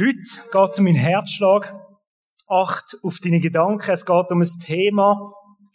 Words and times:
Heute 0.00 0.14
geht 0.14 0.70
es 0.70 0.78
um 0.78 0.84
meinen 0.84 0.94
Herzschlag. 0.94 1.72
Acht 2.46 2.96
auf 3.02 3.18
deine 3.18 3.40
Gedanken. 3.40 3.90
Es 3.90 4.06
geht 4.06 4.30
um 4.30 4.40
ein 4.40 4.48
Thema, 4.64 5.28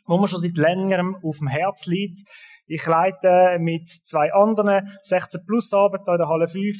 wo 0.05 0.17
mir 0.17 0.29
schon 0.29 0.39
seit 0.39 0.55
längerem 0.55 1.17
auf 1.21 1.39
dem 1.39 1.49
Herz 1.49 1.88
liegt. 1.88 2.20
Ich 2.65 2.86
leite 2.88 3.57
mit 3.59 3.89
zwei 3.89 4.31
anderen 4.31 4.88
16 5.01 5.41
Plus 5.46 5.73
Arbeit 5.73 6.07
in 6.07 6.17
der 6.17 6.29
Halle 6.29 6.47
5. 6.47 6.78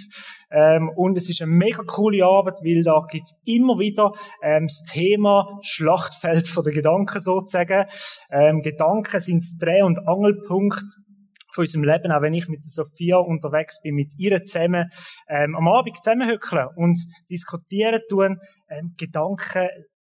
Ähm, 0.52 0.90
und 0.96 1.18
es 1.18 1.30
ist 1.30 1.42
eine 1.42 1.52
mega 1.52 1.84
coole 1.86 2.24
Arbeit, 2.24 2.60
weil 2.64 2.82
da 2.82 3.06
gibt's 3.12 3.36
immer 3.44 3.78
wieder 3.78 4.14
ähm, 4.42 4.68
das 4.68 4.86
Thema 4.90 5.60
Schlachtfeld 5.64 6.50
den 6.56 6.72
Gedanken 6.72 7.20
sozusagen. 7.20 7.88
Ähm, 8.32 8.62
Gedanken 8.62 9.20
sind 9.20 9.42
das 9.42 9.58
Dreh- 9.60 9.84
und 9.84 10.08
Angelpunkt 10.08 10.86
von 11.54 11.64
unserem 11.64 11.84
Leben, 11.84 12.12
auch 12.12 12.22
wenn 12.22 12.34
ich 12.34 12.48
mit 12.48 12.66
Sophia 12.66 13.18
unterwegs 13.18 13.82
bin, 13.82 13.96
mit 13.96 14.14
ihr 14.18 14.44
zusammen 14.44 14.90
ähm, 15.28 15.56
am 15.56 15.68
Abend 15.68 15.98
zusammenhöckeln 15.98 16.68
und 16.76 17.00
diskutieren 17.30 18.02
tun. 18.10 18.40
Ähm, 18.70 18.96
Gedanken 18.98 19.70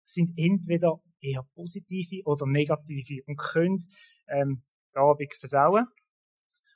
sind 0.05 0.33
entweder 0.37 0.97
eher 1.21 1.45
positive 1.55 2.23
oder 2.25 2.47
negative 2.47 3.23
und 3.27 3.39
können 3.39 3.79
ähm, 4.29 4.63
den 4.95 5.03
Abend 5.03 5.35
versauen 5.39 5.87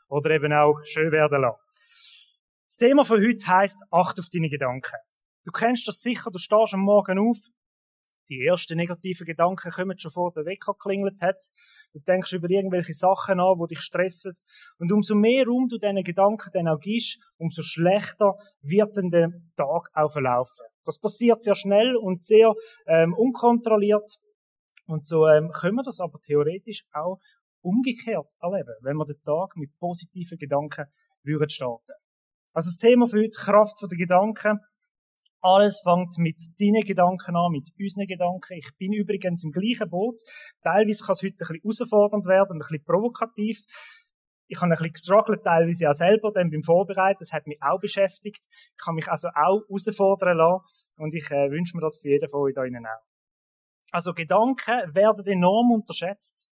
oder 0.09 0.31
eben 0.31 0.53
auch 0.53 0.81
schön 0.85 1.13
werden 1.13 1.43
lassen. 1.43 1.61
Das 2.69 2.77
Thema 2.79 3.05
von 3.05 3.21
heute 3.21 3.47
heisst, 3.47 3.85
acht 3.91 4.19
auf 4.19 4.27
deine 4.33 4.49
Gedanken. 4.49 4.97
Du 5.45 5.53
kennst 5.53 5.87
das 5.87 6.01
sicher, 6.01 6.31
du 6.31 6.39
stehst 6.39 6.75
am 6.75 6.81
Morgen 6.81 7.19
auf, 7.19 7.39
die 8.29 8.45
ersten 8.45 8.77
negativen 8.77 9.25
Gedanken 9.25 9.71
kommen 9.71 9.99
schon 9.99 10.11
vor 10.11 10.33
der 10.33 10.45
Wecker 10.45 10.75
geklingelt 10.75 11.21
hat. 11.23 11.47
Du 11.99 12.13
denkst 12.13 12.33
über 12.33 12.49
irgendwelche 12.49 12.93
Sachen 12.93 13.41
an, 13.41 13.59
die 13.61 13.75
dich 13.75 13.81
stressen. 13.81 14.35
Und 14.79 14.93
umso 14.93 15.15
mehr 15.15 15.45
Raum 15.47 15.69
du 15.69 15.79
diesen 15.79 16.03
Gedanken 16.05 16.51
dann 16.53 16.69
auch 16.69 16.81
gibst, 16.81 17.19
umso 17.39 17.63
schlechter 17.63 18.35
wird 18.63 18.97
dann 18.97 19.11
der 19.11 19.31
Tag 19.57 19.89
auch 19.95 20.13
verlaufen. 20.13 20.67
Das 20.85 20.99
passiert 20.99 21.43
sehr 21.43 21.55
schnell 21.55 21.97
und 21.97 22.23
sehr 22.23 22.53
ähm, 22.87 23.15
unkontrolliert. 23.15 24.09
Und 24.87 25.05
so 25.05 25.27
ähm, 25.27 25.51
können 25.51 25.77
wir 25.77 25.83
das 25.83 26.01
aber 26.01 26.19
theoretisch 26.21 26.85
auch 26.93 27.19
umgekehrt 27.61 28.33
erleben, 28.41 28.75
wenn 28.83 28.97
wir 28.97 29.05
den 29.05 29.21
Tag 29.23 29.57
mit 29.57 29.71
positiven 29.79 30.39
Gedanken 30.39 30.87
würden 31.25 31.51
starten. 31.51 31.93
Also 32.55 32.69
das 32.69 32.79
Thema 32.79 33.07
für 33.07 33.19
heute, 33.19 33.39
Kraft 33.39 33.77
der 33.83 33.99
Gedanken. 33.99 34.61
Alles 35.41 35.81
fängt 35.85 36.19
mit 36.19 36.37
deinen 36.59 36.83
Gedanken 36.83 37.37
an, 37.37 37.53
mit 37.53 37.69
unseren 37.79 38.07
Gedanken. 38.07 38.55
Ich 38.55 38.71
bin 38.77 38.93
übrigens 38.93 39.45
im 39.45 39.53
gleichen 39.53 39.89
Boot. 39.89 40.21
Teilweise 40.63 41.05
kann 41.05 41.13
es 41.13 41.23
heute 41.23 41.35
ein 41.35 41.39
bisschen 41.39 41.61
herausfordernd 41.63 42.27
werden, 42.27 42.57
ein 42.57 42.59
bisschen 42.59 42.85
provokativ. 42.85 43.65
Ich 44.49 44.61
habe 44.61 44.73
ein 44.73 44.79
bisschen 44.79 44.93
gestruggelt, 44.95 45.45
teilweise 45.45 45.91
auch 45.91 45.95
selber, 45.95 46.33
dann 46.33 46.51
beim 46.51 46.63
Vorbereiten. 46.65 47.19
Das 47.21 47.33
hat 47.33 47.47
mich 47.47 47.59
auch 47.61 47.79
beschäftigt. 47.79 48.45
Ich 48.51 48.85
kann 48.85 48.95
mich 48.95 49.07
also 49.07 49.29
auch 49.29 49.63
herausfordern 49.69 50.39
lassen. 50.39 50.65
Und 50.97 51.15
ich 51.15 51.31
äh, 51.31 51.51
wünsche 51.51 51.77
mir 51.77 51.83
das 51.83 51.99
für 51.99 52.09
jeden 52.09 52.29
von 52.29 52.41
euch 52.41 52.55
da 52.55 52.65
innen 52.65 52.87
auch. 52.87 53.07
Also 53.93 54.15
Gedanken 54.15 54.95
werden 54.95 55.27
enorm 55.27 55.71
unterschätzt. 55.71 56.49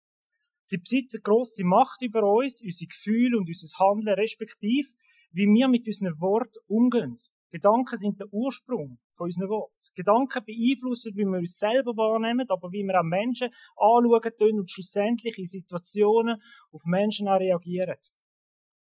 Sie 0.63 0.79
besitzen 0.79 1.23
grosse 1.23 1.65
Macht 1.65 2.03
über 2.03 2.23
uns, 2.23 2.63
unsere 2.63 2.89
Gefühle 2.89 3.39
und 3.39 3.49
unser 3.49 3.79
Handeln, 3.79 4.19
respektive, 4.19 4.89
wie 5.33 5.47
wir 5.47 5.69
mit 5.69 5.87
unseren 5.87 6.21
Worten 6.21 6.59
umgehen. 6.67 7.17
Gedanken 7.57 7.97
sind 7.97 8.21
der 8.21 8.29
Ursprung 8.33 8.99
von 9.15 9.29
unseren 9.29 9.49
Worten. 9.49 9.73
Gedanken 9.95 10.45
beeinflussen, 10.45 11.17
wie 11.17 11.25
wir 11.25 11.39
uns 11.39 11.57
selber 11.57 11.97
wahrnehmen, 11.97 12.45
aber 12.51 12.71
wie 12.71 12.85
wir 12.85 13.01
auch 13.01 13.03
Menschen 13.03 13.49
anschauen 13.77 14.59
und 14.61 14.71
schlussendlich 14.71 15.39
in 15.39 15.47
Situationen 15.47 16.37
auf 16.71 16.83
Menschen 16.85 17.29
auch 17.29 17.41
reagieren. 17.41 17.97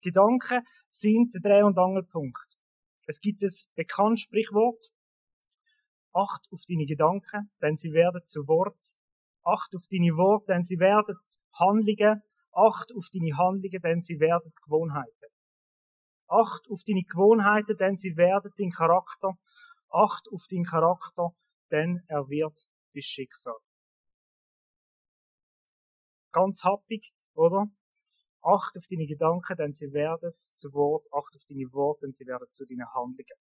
Gedanken 0.02 0.60
sind 0.90 1.32
der 1.32 1.40
Dreh- 1.40 1.62
und 1.62 1.78
Angelpunkt. 1.78 2.58
Es 3.06 3.18
gibt 3.20 3.42
ein 3.42 3.48
bekanntes 3.74 4.20
Sprichwort. 4.20 4.92
Acht 6.12 6.46
auf 6.52 6.60
deine 6.68 6.84
Gedanken, 6.84 7.50
denn 7.62 7.78
sie 7.78 7.92
werden 7.92 8.20
zu 8.26 8.46
Wort. 8.46 8.98
Acht 9.42 9.74
auf 9.74 9.86
deine 9.90 10.12
Worte, 10.16 10.52
denn 10.52 10.64
sie 10.64 10.78
werden 10.78 11.16
Handlungen. 11.54 12.20
Acht 12.52 12.92
auf 12.94 13.08
deine 13.10 13.38
Handlungen, 13.38 13.80
denn 13.82 14.02
sie 14.02 14.20
werden 14.20 14.52
Gewohnheiten. 14.64 15.19
Acht 16.30 16.70
auf 16.70 16.84
deine 16.86 17.02
Gewohnheiten, 17.02 17.76
denn 17.76 17.96
sie 17.96 18.16
werden 18.16 18.52
dein 18.56 18.70
Charakter. 18.70 19.36
Acht 19.88 20.28
auf 20.32 20.46
deinen 20.48 20.62
Charakter, 20.62 21.34
denn 21.72 22.04
er 22.06 22.28
wird 22.28 22.68
dein 22.94 23.02
Schicksal. 23.02 23.56
Ganz 26.30 26.62
happig, 26.62 27.12
oder? 27.34 27.66
Acht 28.42 28.78
auf 28.78 28.86
deine 28.88 29.08
Gedanken, 29.08 29.56
denn 29.56 29.72
sie 29.72 29.92
werden 29.92 30.32
zu 30.54 30.72
Wort. 30.72 31.08
Acht 31.12 31.34
auf 31.34 31.42
deine 31.48 31.66
Worte, 31.72 32.06
denn 32.06 32.12
sie 32.12 32.26
werden 32.26 32.46
zu 32.52 32.64
deinen 32.64 32.86
Handlungen. 32.94 33.40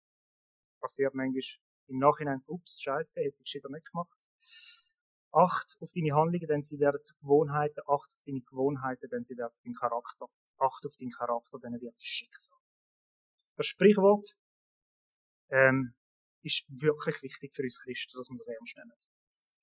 Passiert 0.80 1.14
manchmal 1.14 1.44
im 1.90 2.00
Nachhinein, 2.00 2.42
ups, 2.48 2.82
scheiße, 2.82 3.22
hätte 3.22 3.38
ich 3.44 3.54
wieder 3.54 3.70
nicht 3.70 3.86
gemacht. 3.92 4.30
Acht 5.32 5.78
auf 5.80 5.92
deine 5.94 6.16
Handlungen, 6.16 6.48
denn 6.48 6.64
sie 6.64 6.80
werden 6.80 7.04
zu 7.04 7.14
Gewohnheiten. 7.22 7.82
Acht 7.82 8.16
auf 8.16 8.24
deine 8.26 8.42
Gewohnheiten, 8.42 9.10
denn 9.12 9.26
sie 9.26 9.38
werden 9.38 9.54
dein 9.64 9.74
Charakter. 9.74 10.26
Acht 10.58 10.84
auf 10.88 10.98
deinen 10.98 11.12
Charakter, 11.12 11.60
denn 11.60 11.76
er 11.76 11.82
wird 11.82 11.94
dein 11.94 12.02
Schicksal. 12.02 12.58
Das 13.60 13.68
Sprichwort 13.68 14.26
ähm, 15.52 15.94
ist 16.44 16.64
wirklich 16.70 17.22
wichtig 17.22 17.54
für 17.54 17.64
uns 17.64 17.82
Christen, 17.84 18.14
dass 18.16 18.30
wir 18.30 18.38
das 18.38 18.48
ernst 18.48 18.78
nehmen. 18.78 18.94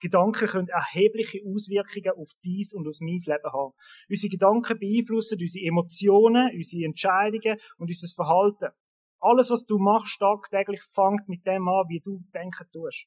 Gedanken 0.01 0.47
können 0.49 0.69
erhebliche 0.69 1.41
Auswirkungen 1.47 2.21
auf 2.21 2.31
dies 2.45 2.75
und 2.75 2.87
auf 2.87 2.99
mein 3.01 3.17
Leben 3.25 3.51
haben. 3.51 3.73
Unsere 4.11 4.31
Gedanken 4.31 4.79
beeinflussen 4.79 5.39
unsere 5.41 5.65
Emotionen, 5.65 6.55
unsere 6.55 6.85
Entscheidungen 6.85 7.57
und 7.79 7.89
unser 7.89 8.15
Verhalten. 8.15 8.77
Alles, 9.19 9.49
was 9.49 9.65
du 9.65 9.79
machst 9.79 10.19
tagtäglich, 10.19 10.83
fängt 10.83 11.27
mit 11.27 11.47
dem 11.47 11.67
an, 11.67 11.89
wie 11.89 12.01
du 12.01 12.21
denken 12.35 12.69
tust. 12.71 13.07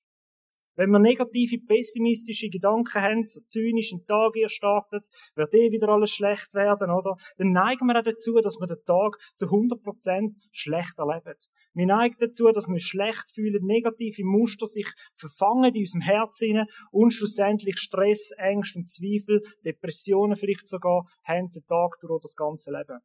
Wenn 0.79 0.91
wir 0.91 0.99
negative, 0.99 1.59
pessimistische 1.67 2.47
Gedanken 2.47 3.01
haben, 3.01 3.25
so 3.25 3.41
zynisch 3.41 3.91
einen 3.91 4.05
Tag 4.05 4.33
ihr 4.37 4.47
startet, 4.47 5.05
wird 5.35 5.53
eh 5.53 5.71
wieder 5.71 5.89
alles 5.89 6.11
schlecht 6.11 6.53
werden, 6.53 6.89
oder? 6.89 7.17
Dann 7.37 7.51
neigen 7.51 7.85
wir 7.87 7.99
auch 7.99 8.03
dazu, 8.05 8.35
dass 8.35 8.61
wir 8.61 8.67
den 8.67 8.81
Tag 8.85 9.17
zu 9.35 9.47
100% 9.47 10.35
schlecht 10.53 10.97
erleben. 10.97 11.35
Wir 11.73 11.85
neigen 11.85 12.15
dazu, 12.19 12.49
dass 12.53 12.65
wir 12.69 12.79
schlecht 12.79 13.29
fühlen, 13.29 13.65
negative 13.65 14.23
Muster 14.23 14.67
sich 14.67 14.87
verfangen 15.15 15.75
in 15.75 15.81
unserem 15.81 16.01
Herzen 16.01 16.65
und 16.91 17.11
schlussendlich 17.11 17.77
Stress, 17.77 18.31
Ängste 18.37 18.79
und 18.79 18.87
Zweifel, 18.87 19.41
Depressionen 19.65 20.37
vielleicht 20.37 20.69
sogar, 20.69 21.03
haben 21.25 21.51
den 21.51 21.65
Tag 21.67 21.99
durch 21.99 22.21
das 22.21 22.35
ganze 22.35 22.71
Leben. 22.71 22.99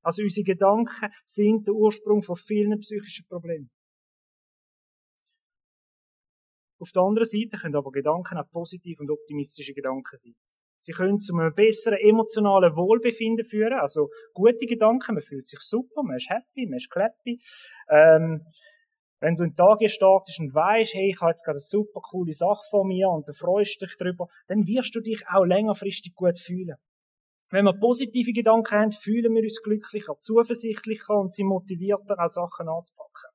Also 0.00 0.22
unsere 0.22 0.44
Gedanken 0.44 1.10
sind 1.26 1.66
der 1.66 1.74
Ursprung 1.74 2.22
von 2.22 2.36
vielen 2.36 2.78
psychischen 2.78 3.26
Problemen. 3.28 3.68
Auf 6.80 6.92
der 6.92 7.02
anderen 7.02 7.28
Seite 7.28 7.58
können 7.60 7.76
aber 7.76 7.90
Gedanken 7.90 8.38
auch 8.38 8.48
positive 8.50 9.02
und 9.02 9.10
optimistische 9.10 9.74
Gedanken 9.74 10.16
sein. 10.16 10.34
Sie 10.82 10.92
können 10.92 11.20
zu 11.20 11.36
einem 11.36 11.54
besseren 11.54 11.98
emotionalen 11.98 12.74
Wohlbefinden 12.74 13.44
führen, 13.44 13.74
also 13.74 14.08
gute 14.32 14.64
Gedanken, 14.66 15.14
man 15.14 15.22
fühlt 15.22 15.46
sich 15.46 15.60
super, 15.60 16.02
man 16.02 16.16
ist 16.16 16.30
happy, 16.30 16.66
man 16.66 16.78
ist 16.78 16.90
clappy. 16.90 17.38
Ähm, 17.90 18.40
wenn 19.20 19.36
du 19.36 19.42
einen 19.42 19.54
Tag 19.54 19.78
startest 19.90 20.40
und 20.40 20.54
weißt, 20.54 20.94
hey, 20.94 21.10
ich 21.10 21.20
habe 21.20 21.32
jetzt 21.32 21.44
gerade 21.44 21.56
eine 21.56 21.60
super 21.60 22.00
coole 22.00 22.32
Sache 22.32 22.64
vor 22.70 22.86
mir 22.86 23.08
und 23.10 23.28
du 23.28 23.34
freust 23.34 23.82
dich 23.82 23.94
darüber, 23.98 24.28
dann 24.48 24.66
wirst 24.66 24.94
du 24.94 25.00
dich 25.00 25.22
auch 25.28 25.44
längerfristig 25.44 26.14
gut 26.14 26.38
fühlen. 26.38 26.76
Wenn 27.50 27.66
wir 27.66 27.74
positive 27.74 28.32
Gedanken 28.32 28.70
haben, 28.70 28.92
fühlen 28.92 29.34
wir 29.34 29.42
uns 29.42 29.60
glücklicher, 29.62 30.16
zuversichtlicher 30.18 31.14
und 31.14 31.34
sind 31.34 31.48
motivierter, 31.48 32.16
auch 32.18 32.28
Sachen 32.28 32.68
anzupacken. 32.68 33.29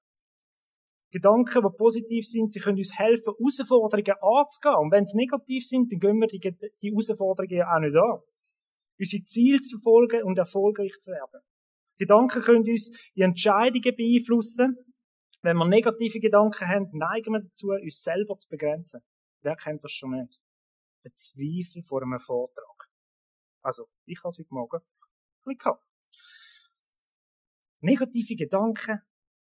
Gedanken, 1.16 1.64
die 1.64 1.78
positiv 1.78 2.28
sind, 2.28 2.52
sie 2.52 2.60
können 2.60 2.78
uns 2.78 3.00
helfen, 3.00 3.34
Herausforderungen 3.40 4.20
anzugehen. 4.22 4.76
Und 4.76 4.92
wenn 4.92 5.06
sie 5.06 5.16
negativ 5.16 5.66
sind, 5.66 5.90
dann 5.90 6.00
gehen 6.00 6.20
wir 6.20 6.28
die, 6.28 6.40
die 6.42 6.92
Herausforderungen 6.92 7.64
auch 7.64 7.80
nicht 7.80 7.96
an. 7.96 8.20
Unsere 9.00 9.24
Ziele 9.24 9.62
zu 9.62 9.78
verfolgen 9.78 10.24
und 10.24 10.38
erfolgreich 10.38 10.92
zu 11.00 11.12
werden. 11.12 11.40
Gedanken 11.98 12.42
können 12.42 12.70
uns 12.70 12.92
in 13.14 13.24
Entscheidungen 13.24 13.96
beeinflussen. 13.96 14.76
Wenn 15.42 15.56
wir 15.56 15.66
negative 15.66 16.20
Gedanken 16.20 16.68
haben, 16.68 16.90
neigen 16.92 17.32
wir 17.32 17.44
dazu, 17.44 17.68
uns 17.70 18.02
selber 18.02 18.36
zu 18.36 18.50
begrenzen. 18.50 19.00
Wer 19.42 19.56
kennt 19.56 19.86
das 19.86 19.94
schon 19.94 20.12
nicht? 20.12 20.38
Der 21.06 21.14
Zweifel 21.14 21.82
vor 21.82 22.02
einem 22.02 22.20
Vortrag. 22.20 22.90
Also, 23.62 23.86
ich 24.04 24.20
habe 24.20 24.30
es 24.30 24.38
heute 24.38 24.54
Morgen 24.54 24.82
ein 25.46 25.58
gehabt. 25.58 25.82
Negative 27.80 28.36
Gedanken 28.36 29.00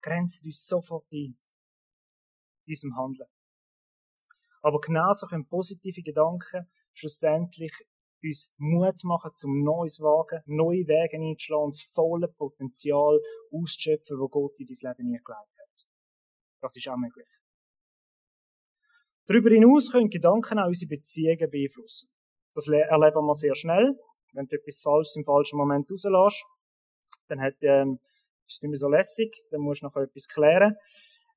grenzen 0.00 0.46
uns 0.46 0.64
sofort 0.64 1.10
ein 1.10 1.18
in 1.18 1.47
unserem 2.68 2.96
Handeln. 2.96 3.28
Aber 4.62 4.80
genauso 4.80 5.26
können 5.26 5.46
positive 5.46 6.02
Gedanken 6.02 6.68
schlussendlich 6.92 7.72
uns 8.22 8.52
Mut 8.56 9.04
machen 9.04 9.32
zum 9.34 9.62
Neues 9.62 10.00
wagen, 10.00 10.42
neue 10.46 10.86
Wege 10.86 11.16
einzuschlagen 11.16 11.70
das 11.70 11.82
volle 11.82 12.28
Potenzial 12.28 13.20
auszuschöpfen, 13.52 14.18
das 14.18 14.30
Gott 14.30 14.58
in 14.58 14.66
dein 14.66 14.90
Leben 14.90 15.14
eingelegt 15.14 15.28
hat. 15.28 15.86
Das 16.60 16.76
ist 16.76 16.88
auch 16.88 16.96
möglich. 16.96 17.28
Darüber 19.26 19.50
hinaus 19.50 19.92
können 19.92 20.08
Gedanken 20.08 20.58
auch 20.58 20.66
unsere 20.66 20.88
Beziehungen 20.88 21.50
beeinflussen. 21.50 22.08
Das 22.54 22.66
erleben 22.66 23.26
wir 23.26 23.34
sehr 23.34 23.54
schnell. 23.54 23.94
Wenn 24.32 24.46
du 24.46 24.56
etwas 24.56 24.80
Falsches 24.80 25.16
im 25.16 25.24
falschen 25.24 25.58
Moment 25.58 25.90
rauslässt, 25.90 26.44
dann 27.28 27.40
hat, 27.40 27.54
ähm, 27.60 28.00
ist 28.46 28.56
es 28.56 28.62
nicht 28.62 28.70
mehr 28.70 28.78
so 28.78 28.88
lässig, 28.88 29.36
dann 29.50 29.60
musst 29.60 29.82
du 29.82 29.86
noch 29.86 29.96
etwas 29.96 30.26
klären. 30.28 30.76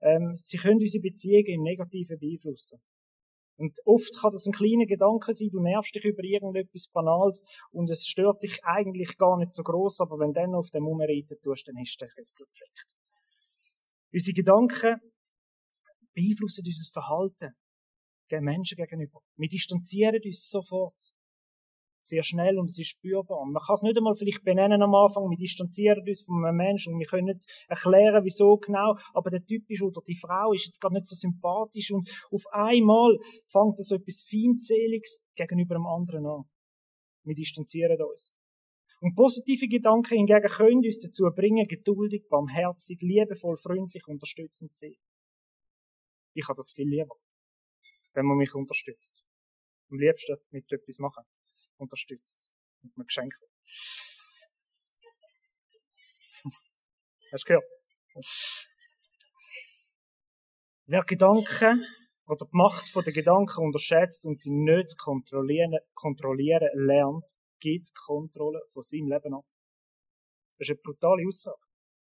Ähm, 0.02 0.34
sie 0.36 0.58
können 0.58 0.80
unsere 0.80 1.02
Beziehungen 1.02 1.48
im 1.48 1.62
Negativen 1.64 2.20
beeinflussen. 2.20 2.82
Und 3.58 3.78
oft 3.86 4.18
kann 4.20 4.32
das 4.32 4.48
ein 4.48 4.54
kleiner 4.54 4.86
Gedanke 4.86 5.34
sein, 5.34 5.50
du 5.52 5.62
nervst 5.62 5.94
dich 5.94 6.04
über 6.04 6.24
irgendetwas 6.24 6.88
Banales 6.88 7.44
und 7.72 7.90
es 7.92 8.08
stört 8.08 8.42
dich 8.42 8.60
eigentlich 8.64 9.18
gar 9.18 9.38
nicht 9.38 9.52
so 9.52 9.62
groß, 9.62 10.02
aber 10.02 10.18
wenn 10.18 10.34
du 10.34 10.42
dann 10.42 10.56
auf 10.56 10.72
dem 10.72 10.86
rumreiten 10.86 11.38
tust, 11.44 11.68
dann 11.68 11.76
hast 11.78 12.02
du 12.02 12.06
den 12.06 12.12
Kessel 12.16 12.48
gefleckt. 12.48 12.96
Unsere 14.12 14.34
Gedanken 14.34 15.00
beeinflussen 16.14 16.64
unser 16.66 16.92
Verhalten 16.92 17.56
gegen 18.30 18.46
Menschen 18.46 18.78
gegenüber. 18.78 19.22
Wir 19.36 19.50
distanzieren 19.50 20.20
uns 20.26 20.50
sofort. 20.50 21.12
Sehr 22.04 22.24
schnell 22.24 22.58
und 22.58 22.70
es 22.70 22.80
ist 22.80 22.88
spürbar. 22.88 23.46
Man 23.46 23.62
kann 23.62 23.76
es 23.76 23.84
nicht 23.84 23.96
einmal 23.96 24.16
vielleicht 24.16 24.44
benennen 24.44 24.82
am 24.82 24.96
Anfang, 24.96 25.30
wir 25.30 25.38
distanzieren 25.38 26.04
uns 26.08 26.22
von 26.22 26.44
einem 26.44 26.58
Menschen 26.58 26.94
und 26.94 27.00
wir 27.00 27.06
können 27.06 27.26
nicht 27.26 27.46
erklären, 27.68 28.24
wieso 28.24 28.58
genau, 28.58 28.96
aber 29.14 29.30
der 29.30 29.46
Typ 29.46 29.70
ist 29.70 29.84
oder 29.84 30.02
die 30.08 30.16
Frau 30.16 30.52
ist 30.54 30.66
jetzt 30.66 30.82
gar 30.82 30.92
nicht 30.92 31.06
so 31.06 31.16
sympathisch 31.16 31.92
und 31.92 32.10
auf 32.32 32.44
einmal 32.52 33.18
fängt 33.46 33.78
so 33.78 33.96
etwas 33.96 34.26
Feindseliges 34.28 35.22
gegenüber 35.36 35.76
einem 35.76 35.86
anderen 35.86 36.26
an. 36.26 36.44
Wir 37.24 37.36
distanzieren 37.36 38.02
uns. 38.02 38.34
Und 39.02 39.16
positive 39.16 39.68
Gedanken 39.68 40.16
hingegen 40.16 40.48
können 40.48 40.86
uns 40.86 41.02
dazu 41.02 41.24
bringen, 41.36 41.68
geduldig, 41.68 42.28
barmherzig, 42.30 43.00
liebevoll, 43.02 43.58
freundlich, 43.58 44.08
unterstützend 44.08 44.74
zu 44.74 44.86
sein. 44.86 44.96
Ich 46.34 46.48
habe 46.48 46.58
das 46.58 46.72
viel 46.72 46.88
lieber, 46.88 47.16
wenn 48.14 48.26
man 48.26 48.38
mich 48.38 48.54
unterstützt. 48.54 49.24
Am 49.90 49.98
liebsten 49.98 50.38
mit 50.52 50.72
etwas 50.72 51.00
machen. 51.00 51.24
Unterstützt. 51.82 52.54
Mit 52.84 52.96
einem 52.96 53.08
Geschenk. 53.08 53.34
Hast 57.32 57.44
du 57.44 57.48
gehört? 57.48 57.72
Wer 60.86 61.04
Gedanken 61.04 61.86
oder 62.28 62.46
die 62.46 62.52
Macht 62.52 62.96
der 62.96 63.14
Gedanken 63.14 63.66
unterschätzt 63.66 64.28
und 64.28 64.40
sie 64.40 64.52
nicht 64.52 64.96
kontrollieren, 65.00 65.80
kontrollieren 65.96 66.70
lernt, 66.74 67.26
gibt 67.60 67.96
Kontrolle 67.96 68.62
von 68.70 68.84
seinem 68.84 69.08
Leben 69.08 69.34
ab. 69.34 69.46
Das 70.58 70.70
ist 70.70 70.72
eine 70.72 70.82
brutale 70.84 71.28
Aussage. 71.28 71.66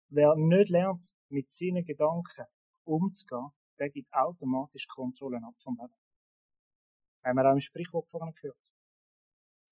Wer 0.10 0.34
nicht 0.36 0.70
lernt, 0.70 1.14
mit 1.30 1.52
seinen 1.52 1.86
Gedanken 1.86 2.46
umzugehen, 2.86 3.52
der 3.78 3.92
gibt 3.92 4.12
automatisch 4.14 4.88
Kontrollen 4.88 5.44
ab 5.44 5.54
vom 5.62 5.78
Leben. 5.80 5.94
Haben 7.24 7.38
wir 7.38 7.46
auch 7.46 7.54
im 7.54 7.62
Sprichwort 7.62 8.10
vorhin 8.10 8.34
gehört. 8.34 8.58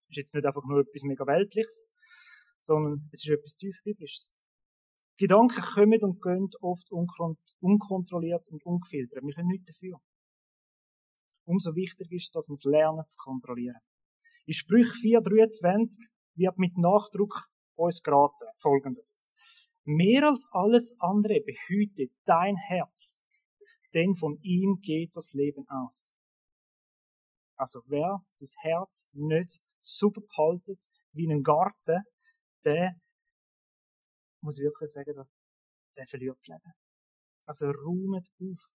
Ist 0.10 0.18
jetzt 0.18 0.34
nicht 0.34 0.46
einfach 0.46 0.64
nur 0.66 0.82
etwas 0.82 1.04
mega 1.04 1.26
Weltliches, 1.26 1.92
sondern 2.60 3.10
es 3.12 3.24
ist 3.24 3.30
etwas 3.32 3.56
tiefbiblisches. 3.56 4.32
Gedanken 5.18 5.62
kommen 5.62 6.02
und 6.02 6.22
gehen 6.22 6.50
oft 6.62 6.90
unkontrolliert 6.92 8.48
und 8.50 8.64
ungefiltert. 8.66 9.24
Wir 9.24 9.34
können 9.34 9.48
nichts 9.48 9.66
dafür. 9.66 10.00
Umso 11.46 11.76
wichtiger 11.76 12.12
ist 12.12 12.36
dass 12.36 12.48
wir 12.48 12.54
es 12.54 12.64
lernen 12.66 13.08
zu 13.08 13.18
kontrollieren. 13.18 13.80
In 14.46 14.54
Sprüch 14.54 14.88
4,23 14.88 16.08
wird 16.36 16.58
mit 16.58 16.78
Nachdruck 16.78 17.50
uns 17.76 18.02
geraten 18.02 18.48
folgendes. 18.58 19.28
Mehr 19.84 20.28
als 20.30 20.46
alles 20.52 20.96
andere 21.00 21.42
behüte 21.42 22.08
dein 22.26 22.56
Herz, 22.58 23.22
denn 23.94 24.16
von 24.16 24.38
ihm 24.42 24.80
geht 24.82 25.16
das 25.16 25.34
Leben 25.34 25.66
aus. 25.70 26.17
Also 27.58 27.82
wer 27.88 28.24
sein 28.30 28.48
Herz 28.60 29.10
nicht 29.14 29.60
super 29.80 30.22
behaltet 30.22 30.80
wie 31.12 31.28
ein 31.28 31.42
Garten, 31.42 32.04
der, 32.64 32.96
muss 34.42 34.60
ich 34.60 34.64
wirklich 34.64 34.92
sagen, 34.92 35.14
der, 35.16 35.28
der 35.96 36.06
verliert 36.06 36.36
das 36.38 36.48
Leben. 36.48 36.74
Also 37.46 37.72
räumet 37.72 38.28
auf. 38.40 38.72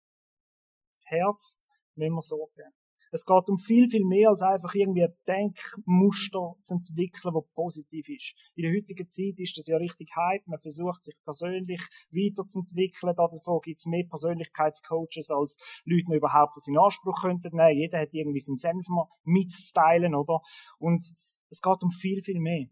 Das 0.95 1.05
Herz 1.07 1.63
müssen 1.95 2.15
wir 2.15 2.23
sorgen. 2.23 2.73
Es 3.11 3.25
geht 3.25 3.49
um 3.49 3.59
viel, 3.59 3.89
viel 3.89 4.05
mehr 4.05 4.31
als 4.31 4.43
einfach 4.43 4.75
irgendwie 4.75 5.05
ein 5.05 5.15
Denkmuster 5.27 6.55
zu 6.63 6.75
entwickeln, 6.75 7.35
das 7.35 7.53
positiv 7.55 8.09
ist. 8.09 8.35
In 8.55 8.63
der 8.63 8.73
heutigen 8.73 9.09
Zeit 9.09 9.39
ist 9.39 9.57
das 9.57 9.67
ja 9.67 9.77
richtig 9.77 10.11
Hype. 10.15 10.47
Man 10.47 10.59
versucht 10.59 11.05
sich 11.05 11.15
persönlich 11.25 11.81
weiterzuentwickeln. 12.11 13.15
Davon 13.17 13.61
gibt 13.63 13.79
es 13.79 13.87
mehr 13.87 14.05
Persönlichkeitscoaches 14.09 15.31
als 15.31 15.83
Leute, 15.85 16.17
überhaupt 16.17 16.57
das 16.57 16.67
in 16.67 16.79
Anspruch 16.79 17.23
könnten 17.23 17.57
nehmen. 17.57 17.79
Jeder 17.79 18.01
hat 18.01 18.13
irgendwie 18.13 18.41
seinen 18.41 18.57
Senf 18.57 18.87
mitzuteilen, 19.25 20.15
oder? 20.15 20.41
Und 20.79 21.05
es 21.51 21.61
geht 21.61 21.83
um 21.83 21.91
viel, 21.91 22.23
viel 22.23 22.41
mehr. 22.41 22.67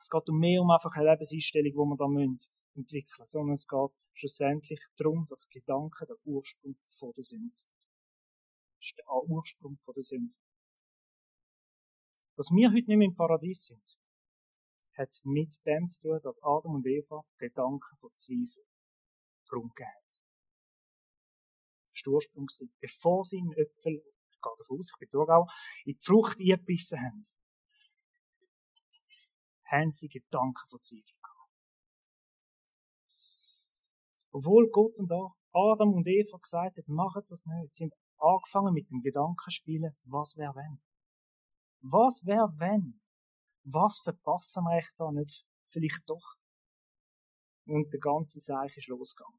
Es 0.00 0.08
geht 0.08 0.28
um 0.28 0.38
mehr 0.38 0.62
um 0.62 0.70
einfach 0.70 0.92
eine 0.94 1.10
Lebenseinstellung, 1.10 1.72
die 1.72 1.90
wir 1.90 1.96
da 1.96 2.08
müssen 2.08 2.38
entwickeln, 2.74 3.26
sondern 3.26 3.54
es 3.54 3.66
geht 3.66 3.90
schlussendlich 4.14 4.80
darum, 4.96 5.26
dass 5.28 5.48
Gedanken 5.48 6.06
der 6.06 6.16
Ursprung 6.24 6.76
von 6.84 7.12
der 7.16 7.24
sind. 7.24 7.66
Ist 8.80 8.96
der 8.96 9.06
Ursprung 9.08 9.78
der 9.94 10.02
Sünde. 10.02 10.34
Dass 12.36 12.48
wir 12.50 12.68
heute 12.68 12.88
nicht 12.88 12.96
mehr 12.96 13.08
im 13.08 13.14
Paradies 13.14 13.66
sind, 13.66 13.98
hat 14.94 15.20
mit 15.24 15.54
dem 15.66 15.88
zu 15.90 16.08
tun, 16.08 16.20
dass 16.22 16.42
Adam 16.42 16.76
und 16.76 16.86
Eva 16.86 17.22
Gedanken 17.36 17.96
von 17.98 18.10
Zweifel 18.14 18.64
Grund 19.48 19.72
haben. 19.78 20.06
Das 21.92 21.92
war 21.92 22.02
der 22.04 22.12
Ursprung. 22.14 22.46
Bevor 22.80 23.24
sie 23.24 23.38
in 23.38 23.52
Äpfel, 23.52 24.02
ich 24.30 24.40
gehe 24.40 24.52
davon 24.58 24.78
aus, 24.78 24.90
ich 24.90 24.98
bin 24.98 25.10
Thurgau, 25.10 25.46
in 25.84 25.94
die 25.94 26.00
Frucht 26.02 26.38
eingebissen 26.38 26.98
haben, 26.98 27.22
haben 29.64 29.92
sie 29.92 30.08
Gedanken 30.08 30.68
von 30.68 30.80
Zweifel 30.80 31.16
gehabt. 31.20 31.52
Obwohl 34.32 34.70
Gott 34.70 34.98
und 34.98 35.12
Adam 35.52 35.92
und 35.92 36.06
Eva 36.06 36.38
gesagt 36.38 36.78
haben, 36.78 36.94
macht 36.94 37.30
das 37.30 37.44
nicht, 37.44 37.74
sind 37.74 37.92
angefangen 38.20 38.74
mit 38.74 38.90
dem 38.90 39.00
Gedankenspielen, 39.00 39.96
was 40.04 40.36
wäre 40.36 40.54
wenn? 40.54 40.80
Was 41.82 42.26
wäre 42.26 42.52
wenn? 42.58 43.00
Was 43.64 44.00
verpassen 44.02 44.64
wir 44.64 44.78
echt 44.78 44.94
da 44.98 45.10
nicht? 45.10 45.44
Vielleicht 45.70 46.02
doch. 46.06 46.36
Und 47.66 47.92
der 47.92 48.00
ganze 48.00 48.40
Seich 48.40 48.76
ist 48.76 48.88
losgegangen. 48.88 49.38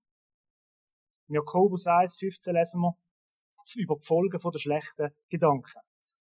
In 1.28 1.36
Jakobus 1.36 1.88
1, 1.88 2.18
15 2.18 2.54
lesen 2.54 2.82
wir 2.82 2.96
über 3.76 3.96
die 3.96 4.06
Folgen 4.06 4.40
der 4.40 4.60
schlechten 4.60 5.10
Gedanken. 5.30 5.80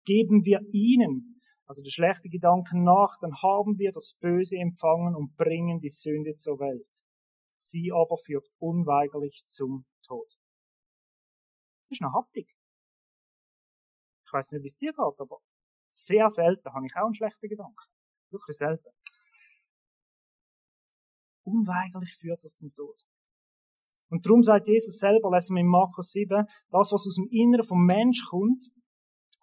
Geben 0.06 0.46
wir 0.46 0.62
ihnen, 0.72 1.42
also 1.66 1.81
die 1.81 1.92
schlechten 1.92 2.30
Gedanken 2.30 2.84
nach, 2.84 3.18
dann 3.19 3.34
haben 3.42 3.78
wir 3.78 3.92
das 3.92 4.18
Böse 4.19 4.57
empfangen 4.57 5.16
und 5.16 5.36
bringen 5.36 5.80
die 5.80 5.90
Sünde 5.90 6.36
zur 6.36 6.60
Welt. 6.60 7.04
Sie 7.60 7.92
aber 7.92 8.18
führt 8.18 8.48
unweigerlich 8.60 9.44
zum 9.48 9.86
Tod. 10.06 10.38
Ist 11.95 12.01
eine 12.01 12.12
Haptik. 12.12 12.53
Ich 14.25 14.33
weiß 14.33 14.52
nicht, 14.52 14.64
wie 14.64 14.68
es 14.68 14.75
dir 14.75 14.92
geht, 14.92 15.19
aber 15.19 15.40
sehr 15.90 16.30
selten 16.30 16.73
habe 16.73 16.85
ich 16.85 16.95
auch 16.95 17.06
einen 17.06 17.16
schlechten 17.16 17.47
Gedanken. 17.47 17.85
Wirklich 18.31 18.57
selten. 18.57 18.90
Unweigerlich 21.45 22.14
führt 22.18 22.44
das 22.44 22.56
zum 22.56 22.73
Tod. 22.73 23.02
Und 24.09 24.25
darum 24.25 24.44
sagt 24.44 24.68
Jesus 24.68 24.97
selber, 24.97 25.31
lesen 25.31 25.56
wir 25.56 25.61
in 25.61 25.69
Markus 25.69 26.11
7, 26.11 26.45
das, 26.69 26.92
was 26.92 27.07
aus 27.07 27.16
dem 27.16 27.30
Inneren 27.30 27.66
vom 27.66 27.85
Mensch 27.85 28.25
kommt, 28.30 28.66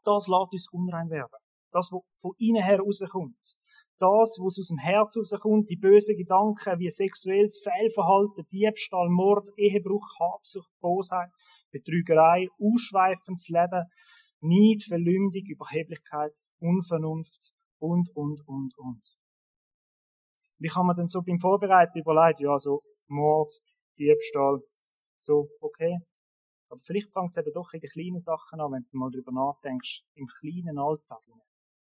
das 0.04 0.28
lässt 0.28 0.52
uns 0.52 0.68
unrein 0.72 1.08
werden. 1.08 1.38
Das, 1.70 1.90
was 1.90 2.02
von 2.20 2.34
innen 2.36 2.62
her 2.62 2.80
rauskommt. 2.80 3.56
Das, 4.02 4.34
was 4.42 4.58
aus 4.58 4.66
dem 4.66 4.78
Herz 4.78 5.16
rauskommt, 5.16 5.70
die 5.70 5.76
bösen 5.76 6.16
Gedanken 6.16 6.80
wie 6.80 6.90
sexuelles 6.90 7.62
Fehlverhalten, 7.62 8.44
Diebstahl, 8.50 9.08
Mord, 9.08 9.46
Ehebruch, 9.56 10.18
Habsucht, 10.18 10.72
Bosheit, 10.80 11.30
Betrügerei, 11.70 12.48
ausschweifendes 12.58 13.48
Leben, 13.48 13.86
Neid, 14.40 14.82
Verleumdung, 14.82 15.46
Überheblichkeit, 15.46 16.34
Unvernunft 16.58 17.52
und, 17.78 18.10
und, 18.16 18.42
und, 18.48 18.76
und. 18.76 19.02
Wie 20.58 20.66
kann 20.66 20.86
man 20.86 20.96
denn 20.96 21.06
so 21.06 21.22
beim 21.22 21.38
Vorbereiten 21.38 22.00
überlegen, 22.00 22.42
ja, 22.42 22.58
so 22.58 22.82
Mord, 23.06 23.52
Diebstahl, 24.00 24.58
so, 25.16 25.46
okay. 25.60 25.98
Aber 26.68 26.80
vielleicht 26.82 27.12
fängt 27.12 27.30
es 27.30 27.36
eben 27.36 27.54
doch 27.54 27.72
in 27.72 27.78
den 27.78 27.90
kleinen 27.90 28.18
Sachen 28.18 28.60
an, 28.60 28.72
wenn 28.72 28.82
du 28.90 28.98
mal 28.98 29.10
drüber 29.12 29.30
nachdenkst, 29.30 30.02
im 30.16 30.26
kleinen 30.26 30.78
Alltag. 30.78 31.22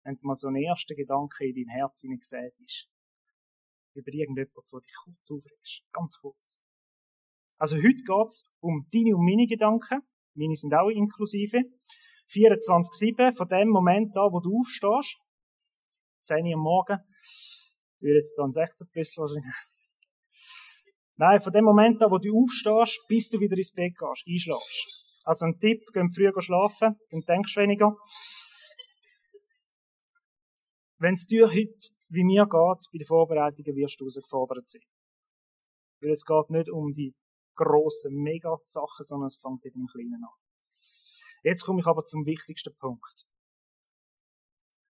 Wenn 0.03 0.15
du 0.15 0.27
mal 0.27 0.35
so 0.35 0.47
einen 0.47 0.63
ersten 0.63 0.95
Gedanke 0.95 1.45
in 1.47 1.55
dein 1.55 1.75
Herz 1.75 2.01
hineingesät 2.01 2.53
ist. 2.65 2.87
Über 3.93 4.11
irgendjemanden, 4.11 4.63
der 4.71 4.79
dich 4.79 4.95
kurz 5.03 5.31
aufregst. 5.31 5.83
Ganz 5.91 6.17
kurz. 6.19 6.59
Also 7.57 7.77
heute 7.77 8.03
geht's 8.03 8.49
um 8.59 8.87
deine 8.91 9.15
und 9.15 9.25
meine 9.25 9.47
Gedanken. 9.47 10.01
Meine 10.33 10.55
sind 10.55 10.73
auch 10.73 10.89
inklusive. 10.89 11.61
24-7, 12.29 13.35
von 13.35 13.47
dem 13.47 13.69
Moment 13.69 14.17
an, 14.17 14.31
wo 14.31 14.39
du 14.39 14.59
aufstehst, 14.59 15.21
10 16.23 16.45
Uhr 16.47 16.53
am 16.53 16.61
Morgen, 16.61 16.99
will 18.01 18.15
jetzt 18.15 18.35
dann 18.37 18.51
16 18.51 18.87
plus 18.91 19.17
wahrscheinlich. 19.17 19.55
Nein, 21.17 21.39
von 21.39 21.53
dem 21.53 21.65
Moment 21.65 22.01
an, 22.01 22.09
wo 22.09 22.17
du 22.17 22.35
aufstehst, 22.41 22.99
bis 23.07 23.29
du 23.29 23.39
wieder 23.39 23.55
ins 23.55 23.71
Bett 23.71 23.93
gehst, 23.97 24.25
einschlafst. 24.27 24.87
Also 25.25 25.45
ein 25.45 25.59
Tipp, 25.59 25.81
geh 25.93 26.01
früher 26.13 26.33
schlafen, 26.41 26.95
dann 27.11 27.21
denkst 27.21 27.53
du 27.53 27.61
weniger. 27.61 27.95
Wenn 31.03 31.15
es 31.15 31.27
dir 31.27 31.47
heute 31.47 31.89
wie 32.07 32.23
mir 32.23 32.45
geht, 32.45 32.87
bei 32.93 32.97
den 32.97 33.05
Vorbereitungen 33.05 33.75
wirst 33.75 33.99
du 33.99 34.05
herausgefordert 34.05 34.69
sein. 34.69 34.83
Weil 35.99 36.11
es 36.11 36.23
geht 36.23 36.49
nicht 36.49 36.69
um 36.69 36.93
die 36.93 37.13
grossen 37.55 38.23
Mega-Sachen, 38.23 39.03
sondern 39.03 39.27
es 39.27 39.35
fängt 39.35 39.65
eben 39.65 39.81
im 39.81 39.87
Kleinen 39.87 40.23
an. 40.23 40.31
Jetzt 41.43 41.65
komme 41.65 41.81
ich 41.81 41.87
aber 41.87 42.05
zum 42.05 42.25
wichtigsten 42.25 42.73
Punkt. 42.77 43.27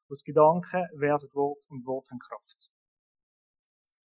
Aus 0.07 0.21
Gedanken 0.23 0.85
werden 0.99 1.33
Wort 1.33 1.65
und 1.69 1.83
Wort 1.87 2.07
haben 2.11 2.19
Kraft. 2.19 2.69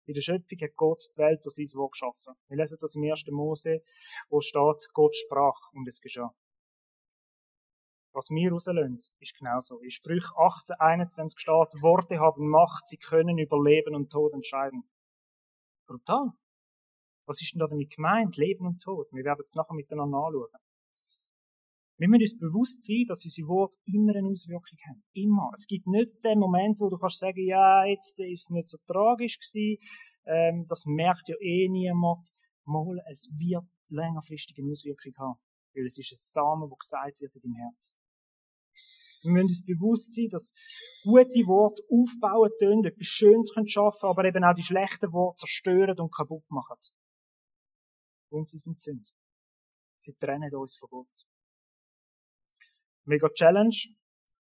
In 0.06 0.14
der 0.14 0.22
Schöpfung 0.22 0.60
hat 0.62 0.76
Gott 0.76 1.02
die 1.16 1.18
Welt 1.18 1.44
durch 1.44 1.56
sein 1.56 1.80
Wort 1.80 1.94
geschaffen. 1.94 2.36
Wir 2.48 2.58
lesen 2.58 2.78
das 2.80 2.94
im 2.94 3.10
1. 3.10 3.26
Mose, 3.32 3.82
wo 4.30 4.40
steht, 4.40 4.88
Gott 4.94 5.16
sprach 5.16 5.74
und 5.74 5.88
es 5.88 6.00
geschah. 6.00 6.32
Was 8.18 8.32
wir 8.32 8.52
rauslösen, 8.52 8.98
ist 9.20 9.38
genauso. 9.38 9.78
In 9.78 9.92
Sprüch 9.92 10.26
18, 10.36 10.76
21 10.80 11.40
steht, 11.40 11.84
Worte 11.84 12.18
haben 12.18 12.50
Macht, 12.50 12.88
sie 12.88 12.98
können 12.98 13.38
über 13.38 13.64
Leben 13.64 13.94
und 13.94 14.10
Tod 14.10 14.34
entscheiden. 14.34 14.90
Brutal. 15.86 16.32
Was 17.28 17.44
ist 17.44 17.54
denn 17.54 17.60
da 17.60 17.68
damit 17.68 17.96
gemeint? 17.96 18.36
Leben 18.38 18.66
und 18.66 18.82
Tod. 18.82 19.06
Wir 19.12 19.24
werden 19.24 19.42
es 19.44 19.54
nachher 19.54 19.76
miteinander 19.76 20.18
anschauen. 20.18 20.50
Wir 22.00 22.10
müssen 22.10 22.24
uns 22.24 22.40
bewusst 22.40 22.88
sein, 22.88 23.06
dass 23.08 23.24
unsere 23.24 23.50
Worte 23.50 23.78
immer 23.86 24.16
eine 24.16 24.30
Auswirkung 24.30 24.80
haben. 24.90 25.04
Immer. 25.14 25.52
Es 25.54 25.68
gibt 25.68 25.86
nicht 25.86 26.18
den 26.26 26.40
Moment, 26.40 26.80
wo 26.80 26.90
du 26.90 26.98
kannst 26.98 27.20
sagen, 27.20 27.46
ja, 27.46 27.86
jetzt 27.86 28.20
ist 28.20 28.46
es 28.46 28.50
nicht 28.50 28.70
so 28.70 28.80
tragisch 28.88 29.38
gewesen, 29.38 29.78
ähm, 30.26 30.66
das 30.68 30.86
merkt 30.88 31.30
ja 31.30 31.36
eh 31.40 31.70
niemand. 31.70 32.34
Mal, 32.66 32.98
es 33.12 33.30
wird 33.38 33.70
längerfristige 33.90 34.64
Auswirkung 34.64 35.14
haben. 35.20 35.40
Weil 35.76 35.86
es 35.86 36.00
ist 36.00 36.12
ein 36.14 36.18
Samen, 36.18 36.68
der 36.68 36.78
gesagt 36.80 37.22
wird 37.22 37.36
in 37.36 37.42
deinem 37.42 37.62
Herzen. 37.62 37.96
Wir 39.24 39.32
müssen 39.32 39.48
uns 39.48 39.66
bewusst 39.66 40.16
sein, 40.16 40.28
dass 40.30 40.54
gute 41.04 41.46
Worte 41.48 41.82
aufbauen 41.90 42.52
können, 42.60 42.86
etwas 42.86 43.08
Schönes 43.08 43.54
können 43.54 43.68
schaffen, 43.68 44.10
aber 44.10 44.26
eben 44.26 44.44
auch 44.44 44.56
die 44.56 44.64
schlechten 44.64 45.12
Worte 45.12 45.40
zerstören 45.40 46.00
und 46.00 46.14
kaputt 46.14 46.50
machen. 46.50 46.78
Und 48.30 48.50
sie 48.50 48.58
sind 48.58 48.80
Sünde. 48.80 49.10
Sie 50.00 50.14
trennen 50.14 50.54
uns 50.56 50.78
von 50.78 50.90
Gott. 50.90 51.28
Mega 53.06 53.30
Challenge. 53.30 53.76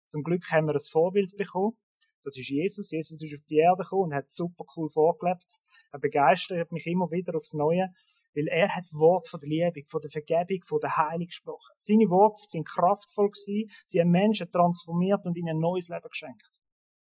Zum 0.06 0.22
Glück 0.22 0.50
haben 0.50 0.66
wir 0.66 0.74
ein 0.74 0.80
Vorbild 0.80 1.36
bekommen. 1.36 1.76
Das 2.22 2.36
ist 2.36 2.48
Jesus. 2.48 2.90
Jesus 2.90 3.22
ist 3.22 3.34
auf 3.38 3.46
die 3.48 3.58
Erde 3.58 3.82
gekommen 3.82 4.10
und 4.10 4.14
hat 4.14 4.28
super 4.28 4.64
cool 4.76 4.90
vorgelebt. 4.90 5.60
Er 5.92 6.00
begeistert 6.00 6.72
mich 6.72 6.86
immer 6.86 7.10
wieder 7.12 7.36
aufs 7.36 7.54
Neue, 7.54 7.88
weil 8.36 8.48
er 8.48 8.68
hat 8.68 8.84
Wort 8.92 9.28
von 9.28 9.40
der 9.40 9.48
Liebe, 9.48 9.82
von 9.88 10.00
der 10.02 10.10
Vergebung, 10.10 10.62
von 10.62 10.78
der 10.78 10.96
Heilung 10.96 11.26
gesprochen. 11.26 11.72
Seine 11.78 12.04
Worte 12.10 12.44
sind 12.46 12.68
kraftvoll 12.68 13.30
gewesen. 13.30 13.72
Sie 13.86 13.98
haben 13.98 14.10
Menschen 14.10 14.50
transformiert 14.52 15.24
und 15.24 15.36
ihnen 15.36 15.56
ein 15.56 15.58
neues 15.58 15.88
Leben 15.88 16.08
geschenkt. 16.08 16.60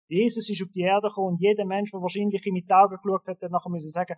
Jesus 0.07 0.49
ist 0.49 0.63
auf 0.63 0.71
die 0.71 0.81
Erde 0.81 1.09
gekommen 1.09 1.35
und 1.35 1.41
jeder 1.41 1.65
Mensch, 1.65 1.91
der 1.91 1.99
wahrscheinlich 1.99 2.41
mit 2.51 2.69
den 2.69 2.73
Augen 2.73 2.97
geschaut 2.97 3.27
hat, 3.27 3.41
hat 3.41 3.51
nachher 3.51 3.69
müssen 3.69 3.91
sagen, 3.91 4.15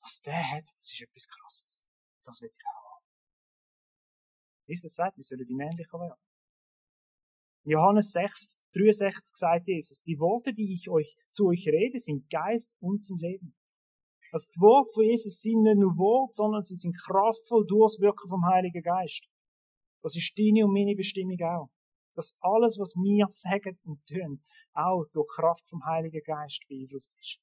was 0.00 0.20
der 0.20 0.50
hat, 0.52 0.64
das 0.64 0.92
ist 0.92 1.02
etwas 1.02 1.26
Krasses. 1.26 1.84
Das 2.22 2.40
will 2.40 2.50
ich 2.54 2.64
haben. 2.64 3.04
Jesus 4.66 4.94
sagt, 4.94 5.16
wir 5.16 5.24
sollen 5.24 5.48
ihm 5.48 5.60
ähnlicher 5.60 5.98
werden. 5.98 6.20
Johannes 7.64 8.12
6, 8.12 8.62
63 8.72 9.36
sagt 9.36 9.66
Jesus, 9.66 10.00
die 10.02 10.18
Worte, 10.18 10.52
die 10.52 10.74
ich 10.74 10.88
euch, 10.88 11.16
zu 11.30 11.48
euch 11.48 11.66
rede, 11.66 11.98
sind 11.98 12.30
Geist 12.30 12.74
und 12.80 13.02
sind 13.02 13.20
Leben. 13.20 13.54
Das 14.32 14.46
also 14.48 14.60
Wort 14.60 14.94
von 14.94 15.04
Jesus 15.04 15.40
sind 15.40 15.62
nicht 15.62 15.78
nur 15.78 15.96
Wort, 15.98 16.34
sondern 16.34 16.62
sie 16.62 16.76
sind 16.76 16.96
kraftvoll 16.96 17.66
durchs 17.66 18.00
Wirken 18.00 18.28
vom 18.28 18.44
Heiligen 18.46 18.82
Geist. 18.82 19.26
Das 20.02 20.16
ist 20.16 20.38
deine 20.38 20.64
und 20.64 20.72
meine 20.72 20.94
Bestimmung 20.94 21.40
auch. 21.42 21.70
Dass 22.14 22.36
alles, 22.40 22.78
was 22.78 22.94
wir 22.94 23.26
sagen 23.28 23.78
und 23.84 24.04
tun, 24.06 24.42
auch 24.72 25.04
durch 25.12 25.26
Kraft 25.28 25.66
vom 25.68 25.84
Heiligen 25.84 26.22
Geist 26.22 26.64
beeinflusst 26.68 27.16
ist. 27.18 27.38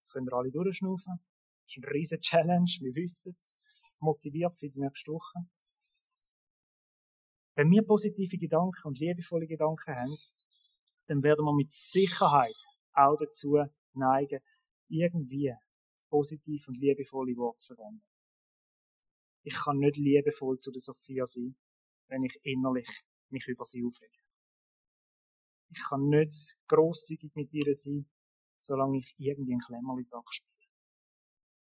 Jetzt 0.00 0.12
können 0.12 0.26
wir 0.26 0.34
alle 0.34 0.50
durchschnaufen. 0.50 1.18
Das 1.18 1.76
ist 1.76 1.84
eine 1.84 1.94
riesige 1.94 2.20
Challenge, 2.20 2.70
wir 2.80 2.94
wissen 2.94 3.34
es. 3.36 3.56
Motiviert 4.00 4.56
für 4.58 4.68
die 4.68 4.78
nächste 4.78 5.12
Woche. 5.12 5.46
Wenn 7.54 7.70
wir 7.70 7.82
positive 7.82 8.36
Gedanken 8.36 8.82
und 8.84 8.98
liebevolle 8.98 9.46
Gedanken 9.46 9.94
haben, 9.94 10.16
dann 11.06 11.22
werden 11.22 11.44
wir 11.44 11.54
mit 11.54 11.72
Sicherheit 11.72 12.54
auch 12.92 13.16
dazu 13.16 13.58
neigen, 13.94 14.40
irgendwie 14.88 15.52
positiv 16.08 16.68
und 16.68 16.78
liebevolle 16.78 17.36
Worte 17.36 17.64
verwenden. 17.66 18.02
Ich 19.42 19.54
kann 19.54 19.78
nicht 19.78 19.96
liebevoll 19.96 20.58
zu 20.58 20.70
der 20.70 20.80
Sophia 20.80 21.26
sein, 21.26 21.56
wenn 22.08 22.24
ich 22.24 22.38
innerlich 22.42 22.88
mich 23.30 23.46
über 23.46 23.64
sie 23.64 23.84
aufrege. 23.84 24.18
Ich 25.70 25.82
kann 25.88 26.08
nicht 26.08 26.56
grosszügig 26.68 27.34
mit 27.34 27.52
ihr 27.52 27.74
sein, 27.74 28.08
solange 28.60 28.98
ich 28.98 29.14
irgendwie 29.18 29.52
einen 29.52 29.60
Klemmerli-Sack 29.60 30.32
spiele. 30.32 30.70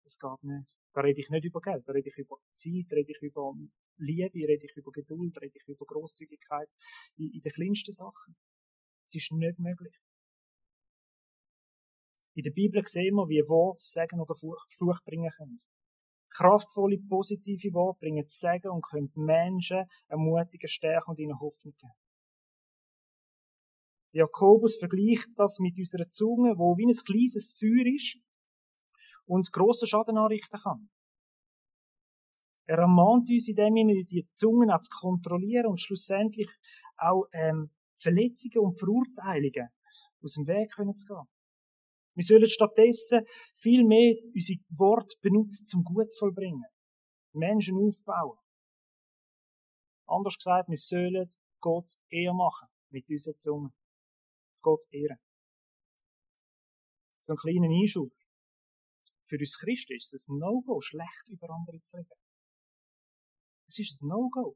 Das 0.04 0.18
geht 0.20 0.44
nicht. 0.44 0.78
Da 0.94 1.02
rede 1.02 1.22
ich 1.22 1.30
nicht 1.30 1.46
über 1.46 1.62
Geld, 1.62 1.88
da 1.88 1.94
rede 1.94 2.10
ich 2.10 2.18
über 2.18 2.38
Zeit, 2.54 2.92
rede 2.92 3.12
ich 3.12 3.22
über 3.22 3.54
Liebe, 3.98 4.48
rede 4.48 4.66
ich 4.66 4.76
über 4.76 4.92
Geduld, 4.92 5.36
rede 5.42 5.58
ich 5.58 5.68
über 5.68 5.86
Großzügigkeit 5.86 6.70
in, 7.16 7.32
in 7.32 7.42
den 7.42 7.52
kleinsten 7.52 7.92
Sachen. 7.92 8.36
Es 9.08 9.16
ist 9.16 9.32
nicht 9.32 9.60
möglich. 9.60 10.03
In 12.36 12.44
der 12.44 12.52
Bibel 12.52 12.82
sehen 12.86 13.16
wir, 13.16 13.28
wie 13.30 13.48
Worte 13.48 13.84
Segen 13.84 14.20
oder 14.20 14.34
Fluch 14.36 15.02
bringen 15.06 15.32
können. 15.38 15.60
Kraftvolle, 16.32 16.98
positive 17.08 17.74
Worte 17.74 18.00
bringen 18.00 18.26
Segen 18.28 18.72
und 18.72 18.84
können 18.84 19.12
Menschen 19.16 19.86
ermutigen, 20.08 20.68
stärken 20.68 21.12
und 21.12 21.20
ihnen 21.20 21.40
Hoffnung 21.40 21.76
geben. 21.78 21.94
Jakobus 24.14 24.78
vergleicht 24.78 25.30
das 25.38 25.60
mit 25.60 25.78
unserer 25.78 26.08
Zunge, 26.10 26.58
wo 26.58 26.78
wie 26.78 26.86
ein 26.86 27.06
kleines 27.06 27.56
Feuer 27.58 27.86
ist 27.94 28.20
und 29.26 29.52
grossen 29.52 29.88
Schaden 29.88 30.18
anrichten 30.18 30.60
kann. 30.60 30.90
Er 32.66 32.78
ermahnt 32.80 33.30
uns 33.30 33.48
in 33.48 33.56
dem 33.56 33.76
Sinne, 33.76 34.06
die 34.06 34.28
Zungen 34.34 34.72
auch 34.72 34.82
zu 34.82 34.90
kontrollieren 35.00 35.68
und 35.68 35.80
schlussendlich 35.80 36.50
auch 36.98 37.26
ähm, 37.34 37.72
Verletzungen 37.98 38.66
und 38.66 38.80
Verurteilungen 38.80 39.70
aus 40.22 40.34
dem 40.34 40.48
Weg 40.48 40.72
können 40.72 40.96
zu 40.96 41.08
gehen. 41.08 41.28
Wir 42.16 42.24
sollen 42.24 42.46
stattdessen 42.46 43.22
viel 43.56 43.84
mehr 43.84 44.16
unsere 44.34 44.60
Worte 44.70 45.16
benutzen, 45.22 45.66
zum 45.66 45.84
Gut 45.84 46.12
zu 46.12 46.20
vollbringen. 46.20 46.66
Menschen 47.34 47.78
aufbauen. 47.78 48.38
Anders 50.06 50.38
gesagt, 50.38 50.70
wir 50.70 50.78
sollen 50.78 51.28
Gott 51.60 51.92
eher 52.10 52.34
machen 52.34 52.68
mit 52.90 53.10
unseren 53.10 53.40
Zungen. 53.40 53.74
Gott 54.62 54.82
ehren. 54.92 55.18
So 57.20 57.34
ein 57.34 57.38
kleiner 57.38 57.70
Einschub. 57.70 58.12
Für 59.26 59.38
uns 59.38 59.58
Christen 59.58 59.96
ist 59.96 60.14
es 60.14 60.28
ein 60.28 60.38
No-Go, 60.38 60.82
schlecht 60.82 61.30
über 61.30 61.50
andere 61.50 61.80
zu 61.82 61.98
reden. 61.98 62.10
Es 63.68 63.80
ist 63.80 64.04
ein 64.04 64.10
No-Go. 64.10 64.56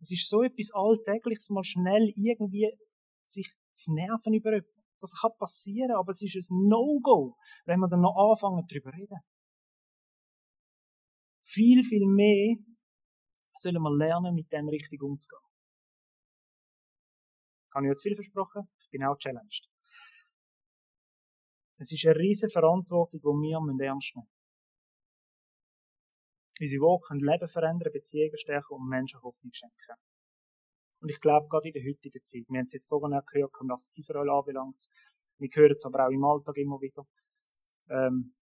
Es 0.00 0.10
ist 0.10 0.28
so 0.28 0.42
etwas 0.42 0.70
Alltägliches, 0.72 1.50
mal 1.50 1.62
schnell 1.62 2.12
irgendwie 2.16 2.72
sich 3.24 3.52
zu 3.74 3.94
nerven 3.94 4.34
über 4.34 4.52
etwas. 4.54 4.71
Das 5.02 5.20
kann 5.20 5.32
passieren, 5.36 5.90
aber 5.90 6.10
es 6.10 6.22
ist 6.22 6.50
ein 6.50 6.68
No-Go, 6.68 7.36
wenn 7.66 7.80
wir 7.80 7.88
dann 7.88 8.00
noch 8.00 8.16
anfangen, 8.16 8.64
darüber 8.68 8.92
reden. 8.92 9.18
Viel, 11.44 11.82
viel 11.82 12.06
mehr 12.06 12.56
sollen 13.56 13.82
wir 13.82 13.96
lernen, 13.96 14.34
mit 14.34 14.50
dem 14.52 14.68
richtig 14.68 15.02
umzugehen. 15.02 15.42
Habe 17.74 17.86
ich 17.86 17.90
jetzt 17.90 18.02
viel 18.02 18.14
versprochen? 18.14 18.68
Ich 18.80 18.90
bin 18.90 19.04
auch 19.04 19.16
challenged. 19.18 19.68
Es 21.78 21.90
ist 21.90 22.06
eine 22.06 22.16
riesige 22.16 22.52
Verantwortung, 22.52 23.18
die 23.18 23.24
wir 23.24 23.86
ernst 23.86 24.14
nehmen 24.14 24.28
Unsere 26.60 26.82
Worte 26.82 27.08
können 27.08 27.20
Leben 27.20 27.48
verändern, 27.48 27.92
Beziehungen 27.92 28.36
stärken 28.36 28.74
und 28.74 28.88
Menschen 28.88 29.20
Hoffnung 29.20 29.52
schenken. 29.52 29.96
Und 31.02 31.08
ich 31.08 31.20
glaube, 31.20 31.48
gerade 31.48 31.66
in 31.66 31.74
der 31.74 31.82
heutigen 31.82 32.24
Zeit, 32.24 32.44
wir 32.48 32.60
haben 32.60 32.66
es 32.66 32.74
jetzt 32.74 32.88
vorhin 32.88 33.12
auch 33.12 33.26
gehört, 33.26 33.52
was 33.68 33.90
Israel 33.96 34.30
anbelangt, 34.30 34.88
wir 35.38 35.48
hören 35.52 35.74
es 35.76 35.84
aber 35.84 36.06
auch 36.06 36.10
im 36.10 36.24
Alltag 36.24 36.56
immer 36.58 36.80
wieder, 36.80 37.02
ähm, 37.90 38.36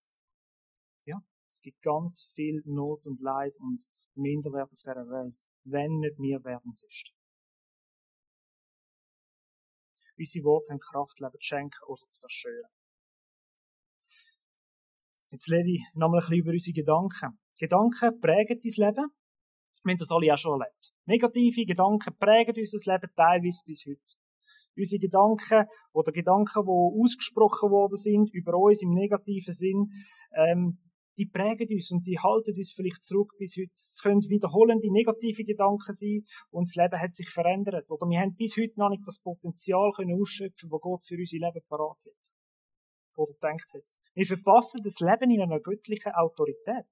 ja, 1.07 1.17
es 1.49 1.63
gibt 1.63 1.81
ganz 1.81 2.31
viel 2.35 2.61
Not 2.67 3.07
und 3.07 3.19
Leid 3.23 3.57
und 3.61 3.89
Minderwert 4.15 4.71
auf 4.71 4.79
dieser 4.79 5.09
Welt, 5.09 5.41
wenn 5.65 6.01
nicht 6.01 6.19
wir 6.19 6.45
werden 6.45 6.75
sonst. 6.75 7.15
Unsere 10.19 10.45
Worte 10.45 10.73
haben 10.73 10.81
Kraft, 10.81 11.19
Leben 11.19 11.33
zu 11.33 11.41
schenken 11.41 11.83
oder 11.87 12.03
zu 12.11 12.21
zerstören. 12.21 12.71
Jetzt 15.31 15.51
rede 15.51 15.71
ich 15.71 15.83
nochmal 15.95 16.21
ein 16.21 16.29
bisschen 16.29 16.43
über 16.43 16.51
unsere 16.51 16.75
Gedanken. 16.75 17.39
Gedanken 17.59 18.21
prägen 18.21 18.61
dein 18.61 18.87
Leben. 18.87 19.20
Wir 19.85 19.93
haben 19.93 19.99
das 19.99 20.11
alle 20.11 20.33
auch 20.33 20.39
schon 20.39 20.61
erlebt. 20.61 20.93
Negative 21.07 21.65
Gedanken 21.65 22.17
prägen 22.19 22.55
unser 22.57 22.93
Leben 22.93 23.11
teilweise 23.17 23.63
bis 23.65 23.85
heute. 23.87 24.15
Unsere 24.77 25.01
Gedanken 25.01 25.67
oder 25.93 26.13
Gedanken, 26.13 26.63
die 26.65 27.03
ausgesprochen 27.03 27.71
worden 27.71 27.97
sind 27.97 28.31
über 28.33 28.55
uns 28.55 28.83
im 28.83 28.91
negativen 28.91 29.53
Sinn, 29.53 29.91
ähm, 30.37 30.79
die 31.19 31.27
prägen 31.27 31.69
uns 31.69 31.91
und 31.91 32.07
die 32.07 32.19
halten 32.19 32.57
uns 32.57 32.73
vielleicht 32.73 33.03
zurück 33.03 33.33
bis 33.37 33.57
heute. 33.59 33.73
Es 33.75 34.01
können 34.03 34.23
wiederholende 34.29 34.91
negative 34.91 35.45
Gedanken 35.45 35.93
sein 35.93 36.25
und 36.51 36.67
das 36.67 36.77
Leben 36.77 37.01
hat 37.01 37.15
sich 37.15 37.29
verändert. 37.29 37.91
Oder 37.91 38.07
wir 38.09 38.21
haben 38.21 38.37
bis 38.37 38.57
heute 38.57 38.73
noch 38.77 38.89
nicht 38.89 39.03
das 39.07 39.21
Potenzial 39.21 39.93
können 39.93 40.19
ausschöpfen, 40.19 40.71
das 40.71 40.81
Gott 40.81 41.05
für 41.05 41.17
unser 41.17 41.39
Leben 41.39 41.61
parat 41.69 41.99
hat. 42.07 42.21
oder 43.17 43.35
gedacht 43.35 43.69
hat. 43.75 43.85
Wir 44.15 44.25
verpassen 44.25 44.81
das 44.83 45.01
Leben 45.01 45.31
in 45.31 45.43
einer 45.43 45.61
göttlichen 45.61 46.13
Autorität. 46.13 46.89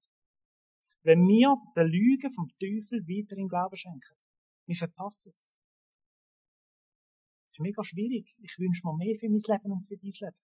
Wenn 1.03 1.19
wir 1.27 1.55
den 1.75 1.87
Lügen 1.87 2.31
vom 2.31 2.49
Teufel 2.59 3.01
weiter 3.07 3.37
im 3.37 3.47
Glauben 3.47 3.75
schenken. 3.75 4.15
Wir 4.65 4.75
verpassen 4.75 5.33
es. 5.35 5.55
Das 7.47 7.53
ist 7.53 7.59
mega 7.59 7.83
schwierig. 7.83 8.35
Ich 8.39 8.57
wünsche 8.59 8.85
mir 8.85 8.95
mehr 8.97 9.15
für 9.17 9.29
mein 9.29 9.39
Leben 9.39 9.71
und 9.71 9.87
für 9.87 9.97
dein 9.97 10.11
Leben. 10.11 10.37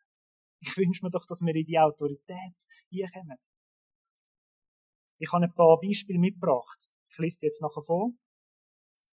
Ich 0.62 0.78
wünsche 0.78 1.06
mir 1.06 1.12
doch, 1.12 1.26
dass 1.28 1.42
wir 1.42 1.54
in 1.54 1.66
die 1.66 1.78
Autorität 1.78 2.56
hier 2.90 3.10
kommen. 3.12 3.38
Ich 5.20 5.32
habe 5.32 5.46
ein 5.46 5.54
paar 5.54 5.80
Beispiele 5.80 6.20
mitgebracht. 6.20 6.88
Ich 7.10 7.18
lese 7.18 7.40
die 7.42 7.46
jetzt 7.48 7.62
nachher 7.62 7.84
vor. 7.84 8.12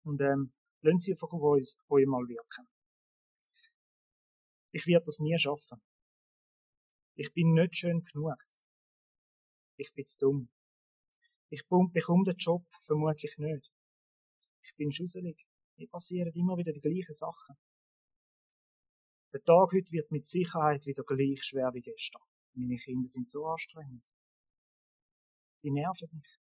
Und 0.04 0.20
ähm, 0.20 0.52
lassen 0.80 0.98
Sie 0.98 1.12
einfach 1.12 1.30
auf 1.30 1.42
uns, 1.42 1.76
euch 1.88 2.06
mal 2.06 2.26
wirken. 2.26 2.66
Ich 4.72 4.86
werde 4.86 5.04
das 5.04 5.18
nie 5.20 5.36
schaffen. 5.38 5.80
Ich 7.14 7.32
bin 7.32 7.52
nicht 7.52 7.76
schön 7.76 8.02
genug. 8.04 8.36
Ich 9.76 9.92
bin 9.92 10.06
zu 10.06 10.18
dumm. 10.18 10.48
Ich 11.52 11.66
bekomme 11.68 12.24
den 12.24 12.36
Job 12.38 12.64
vermutlich 12.80 13.36
nicht. 13.36 13.70
Ich 14.62 14.74
bin 14.74 14.90
schusselig. 14.90 15.46
Mir 15.76 15.86
passieren 15.86 16.32
immer 16.32 16.56
wieder 16.56 16.72
die 16.72 16.80
gleichen 16.80 17.12
Sachen. 17.12 17.56
Der 19.34 19.42
Tag 19.42 19.70
heute 19.70 19.92
wird 19.92 20.10
mit 20.10 20.26
Sicherheit 20.26 20.86
wieder 20.86 21.04
gleich 21.04 21.44
schwer 21.44 21.70
wie 21.74 21.82
gestern. 21.82 22.22
Meine 22.54 22.78
Kinder 22.78 23.06
sind 23.06 23.28
so 23.28 23.44
anstrengend. 23.44 24.02
Die 25.62 25.70
nerven 25.70 26.08
mich. 26.10 26.40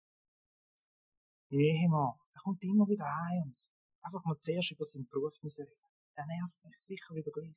Mein 1.50 1.60
Ehemann, 1.60 2.18
der 2.34 2.42
kommt 2.42 2.64
immer 2.64 2.88
wieder 2.88 3.06
heim 3.06 3.44
und 3.44 3.70
einfach 4.02 4.25
mal 4.25 4.38
zuerst 4.40 4.72
über 4.72 4.84
seinen 4.84 5.06
Beruf 5.06 5.40
müssen 5.40 5.66
reden. 5.66 5.86
Der 6.16 6.26
nervt 6.26 6.64
mich 6.64 6.76
sicher 6.80 7.14
wieder 7.14 7.30
gleich. 7.30 7.54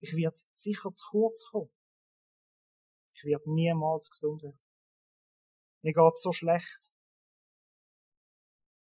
Ich 0.00 0.12
werde 0.16 0.36
sicher 0.54 0.92
zu 0.92 1.06
kurz 1.08 1.44
kommen. 1.48 1.70
Ich 3.14 3.22
werde 3.22 3.48
niemals 3.54 4.10
gesund 4.10 4.42
werden. 4.42 4.58
Mir 5.82 5.92
geht's 5.92 6.22
so 6.22 6.32
schlecht. 6.32 6.92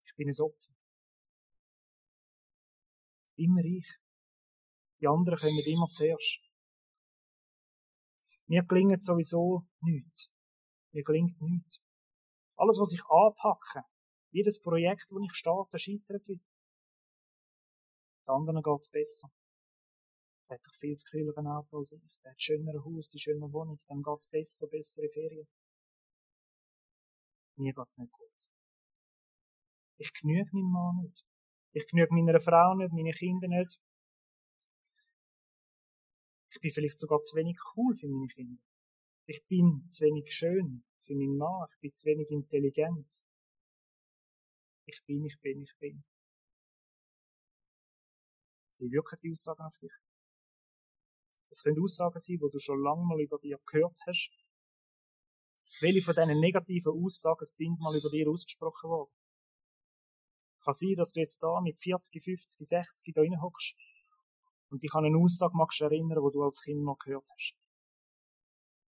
Ich 0.04 0.14
bin 0.16 0.28
ein 0.28 0.40
Opfer. 0.40 0.72
Immer 3.36 3.64
ich. 3.64 3.98
Die 5.00 5.08
anderen 5.08 5.38
kommen 5.38 5.62
immer 5.66 5.88
zuerst. 5.88 6.40
Mir 8.46 8.62
gelingt 8.64 9.04
sowieso 9.04 9.66
nichts. 9.80 10.30
Mir 10.92 11.02
gelingt 11.02 11.40
nichts. 11.40 11.80
Alles, 12.56 12.78
was 12.78 12.92
ich 12.92 13.04
anpacke, 13.04 13.84
jedes 14.30 14.60
Projekt, 14.60 15.06
das 15.10 15.18
ich 15.22 15.34
starte, 15.34 15.78
scheitert 15.78 16.26
wieder. 16.26 16.44
Den 18.26 18.34
anderen 18.34 18.62
geht's 18.62 18.88
besser. 18.88 19.28
Der 20.48 20.56
hat 20.56 20.66
doch 20.66 20.74
viel 20.74 20.94
zu 20.94 21.04
kühleren 21.10 21.46
Auto 21.46 21.78
als 21.78 21.92
ich. 21.92 22.20
Der 22.22 22.30
hat 22.30 22.40
schönere 22.40 22.84
Haus, 22.84 23.08
die 23.08 23.18
schönere 23.18 23.52
Wohnung. 23.52 23.80
Dem 23.90 24.02
geht's 24.02 24.28
besser, 24.28 24.68
bessere 24.68 25.08
Ferien. 25.08 25.48
Mir 27.56 27.72
geht's 27.72 27.98
nicht 27.98 28.12
gut. 28.12 28.26
Ich 29.98 30.12
genüge 30.12 30.50
meinem 30.52 30.72
Mann 30.72 30.96
nicht. 31.02 31.24
Ich 31.72 31.86
genüge 31.86 32.14
meiner 32.14 32.40
Frau 32.40 32.74
nicht, 32.74 32.92
meinen 32.92 33.12
Kindern 33.12 33.50
nicht. 33.50 33.80
Ich 36.50 36.60
bin 36.60 36.70
vielleicht 36.70 36.98
sogar 36.98 37.20
zu 37.22 37.36
wenig 37.36 37.58
cool 37.76 37.94
für 37.94 38.08
meine 38.08 38.28
Kinder. 38.28 38.62
Ich 39.26 39.44
bin 39.46 39.86
zu 39.88 40.04
wenig 40.04 40.32
schön 40.32 40.84
für 41.02 41.14
meinen 41.14 41.36
Mann. 41.36 41.68
Ich 41.72 41.80
bin 41.80 41.94
zu 41.94 42.06
wenig 42.06 42.30
intelligent. 42.30 43.24
Ich 44.86 45.02
bin, 45.04 45.24
ich 45.24 45.38
bin, 45.40 45.62
ich 45.62 45.76
bin. 45.78 46.04
Wie 48.78 48.90
wirken 48.90 49.18
die 49.22 49.32
Aussagen 49.32 49.62
auf 49.62 49.76
dich? 49.78 49.92
Das 51.48 51.62
können 51.62 51.82
Aussagen 51.82 52.18
sein, 52.18 52.36
die 52.36 52.50
du 52.50 52.58
schon 52.58 52.82
lange 52.82 53.04
mal 53.04 53.20
über 53.20 53.38
dir 53.38 53.58
gehört 53.66 53.98
hast. 54.06 54.45
Welche 55.80 56.02
von 56.02 56.14
diesen 56.14 56.40
negativen 56.40 56.92
Aussagen 57.04 57.44
sind 57.44 57.78
mal 57.80 57.96
über 57.96 58.10
dir 58.10 58.28
ausgesprochen 58.30 58.88
worden? 58.88 59.12
Kann 60.64 60.74
sein, 60.74 60.94
dass 60.96 61.12
du 61.12 61.20
jetzt 61.20 61.42
da 61.42 61.60
mit 61.60 61.78
40, 61.78 62.22
50, 62.22 62.66
60 62.66 63.14
da 63.14 63.22
hockst 63.40 63.74
und 64.70 64.82
dich 64.82 64.92
an 64.94 65.04
eine 65.04 65.18
Aussage 65.18 65.56
magst 65.56 65.80
erinnern, 65.80 66.18
die 66.24 66.32
du 66.32 66.42
als 66.42 66.60
Kind 66.62 66.82
mal 66.82 66.96
gehört 66.98 67.28
hast. 67.30 67.56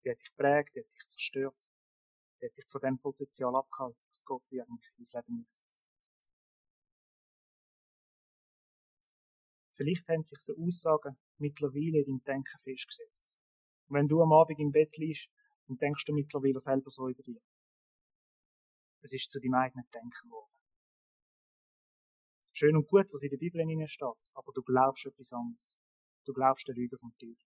Die 0.05 0.11
hat 0.11 0.19
dich 0.19 0.35
prägt, 0.37 0.75
die 0.75 0.81
hat 0.81 0.93
dich 0.93 1.09
zerstört, 1.09 1.57
die 2.41 2.47
hat 2.47 2.57
dich 2.57 2.67
von 2.69 2.81
dem 2.81 2.99
Potenzial 2.99 3.55
abgehalten, 3.55 4.01
was 4.11 4.25
Gott 4.25 4.43
dir 4.51 4.65
eigentlich 4.65 4.91
in 4.97 5.05
dein 5.05 5.23
Leben 5.23 5.39
eingesetzt 5.41 5.85
hat. 5.85 5.89
Vielleicht 9.75 10.09
haben 10.09 10.25
sich 10.25 10.41
so 10.41 10.55
Aussagen 10.59 11.17
mittlerweile 11.39 11.99
in 11.99 12.07
deinem 12.07 12.25
Denken 12.25 12.59
festgesetzt. 12.61 13.37
Und 13.87 13.97
wenn 13.97 14.09
du 14.09 14.21
am 14.23 14.33
Abend 14.33 14.59
im 14.59 14.73
Bett 14.73 14.97
liegst, 14.97 15.31
dann 15.69 15.77
denkst 15.77 16.05
du 16.05 16.13
mittlerweile 16.13 16.61
selber 16.61 16.91
so 16.91 17.09
über 17.09 17.23
dir. 17.23 17.41
Es 19.03 19.13
ist 19.13 19.31
zu 19.31 19.39
deinem 19.39 19.55
eigenen 19.55 19.87
Denken 19.95 20.11
geworden. 20.25 20.53
Schön 22.53 22.77
und 22.77 22.89
gut, 22.89 23.07
was 23.13 23.23
in 23.23 23.31
der 23.31 23.37
Bibel 23.37 23.63
steht, 23.87 24.31
aber 24.35 24.53
du 24.53 24.63
glaubst 24.63 25.07
etwas 25.07 25.33
anderes. 25.33 25.79
Du 26.25 26.33
glaubst 26.33 26.67
der 26.67 26.75
Lüge 26.75 26.99
vom 26.99 27.13
Teufel. 27.19 27.47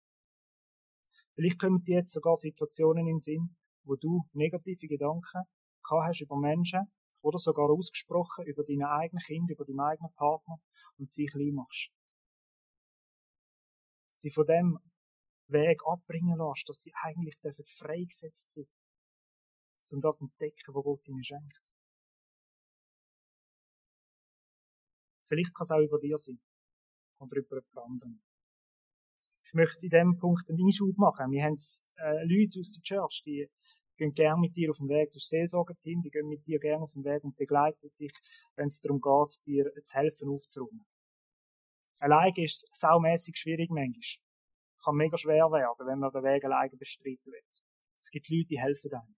Vielleicht 1.36 1.60
kommen 1.60 1.84
dir 1.84 1.99
jetzt 1.99 2.13
sogar 2.13 2.36
Situationen 2.36 3.08
in 3.08 3.15
den 3.15 3.19
Sinn, 3.19 3.56
wo 3.84 3.95
du 3.95 4.23
negative 4.34 4.88
Gedanken 4.88 5.43
gehabt 5.84 6.08
hast 6.08 6.21
über 6.21 6.38
Menschen 6.38 6.91
oder 7.21 7.38
sogar 7.38 7.69
ausgesprochen 7.69 8.45
über 8.47 8.63
deine 8.63 8.89
eigenen 8.89 9.21
Kinder, 9.21 9.54
über 9.54 9.65
deinen 9.65 9.80
eigenen 9.80 10.13
Partner 10.13 10.58
und 10.97 11.12
sie 11.12 11.28
klein 11.28 11.54
machst 11.54 11.91
sie 14.15 14.32
von 14.32 14.45
dem 14.45 14.80
Weg 15.47 15.81
abbringen 15.86 16.38
lässt, 16.38 16.67
dass 16.67 16.81
sie 16.81 16.93
eigentlich 17.03 17.38
dürfen 17.39 17.65
freigesetzt 17.65 18.53
sind, 18.53 18.69
um 19.93 20.01
das 20.01 20.17
zu 20.17 20.25
entdecken, 20.25 20.73
was 20.73 20.84
Gott 20.84 21.08
ihnen 21.08 21.23
schenkt. 21.23 21.73
Vielleicht 25.27 25.53
kann 25.55 25.63
es 25.63 25.71
auch 25.71 25.79
über 25.79 25.99
dir 25.99 26.17
sein. 26.17 26.39
Oder 27.19 27.38
über 27.38 27.58
jemand 27.58 27.77
anderen. 27.77 28.21
Ich 29.45 29.53
möchte 29.53 29.86
in 29.86 29.89
diesem 29.89 30.17
Punkt 30.17 30.49
einen 30.49 30.60
Einschub 30.65 30.97
machen. 30.97 31.31
Wir 31.31 31.43
haben 31.43 31.55
äh, 31.55 32.25
Leute 32.25 32.60
aus 32.60 32.73
der 32.73 32.84
Church, 32.84 33.21
die 33.25 33.47
gehen 33.97 34.12
gerne 34.13 34.41
mit 34.41 34.55
dir 34.55 34.69
auf 34.71 34.77
den 34.77 34.89
Weg. 34.89 35.12
Du 35.12 35.17
bist 35.17 35.29
Seelsorgerteam, 35.29 36.01
die 36.01 36.10
gehen 36.10 36.27
mit 36.27 36.45
dir 36.45 36.60
gerne 36.60 36.84
auf 36.84 36.91
den 36.91 37.03
Weg 37.03 37.23
und 37.23 37.38
begleiten 37.38 37.89
dich, 37.99 38.12
wenn 38.55 38.67
es 38.67 38.81
darum 38.81 38.99
geht, 38.99 39.45
dir 39.45 39.71
zu 39.84 39.95
helfen 39.97 40.29
aufzuräumen. 40.29 40.86
Alleine 41.99 42.34
ist 42.43 42.67
es 42.71 42.79
saumässig 42.79 43.38
schwierig 43.38 43.69
manchmal. 43.69 44.24
Kann 44.86 44.95
mega 44.95 45.17
schwer 45.17 45.50
werden, 45.50 45.88
wenn 45.88 45.98
man 45.98 46.12
den 46.12 46.24
Weg 46.24 46.45
alleine 46.45 46.78
bestreiten 46.78 47.26
wird. 47.26 47.63
Es 48.00 48.12
gibt 48.12 48.30
Leute, 48.30 48.45
die 48.45 48.60
helfen 48.60 48.93
einem. 48.93 49.15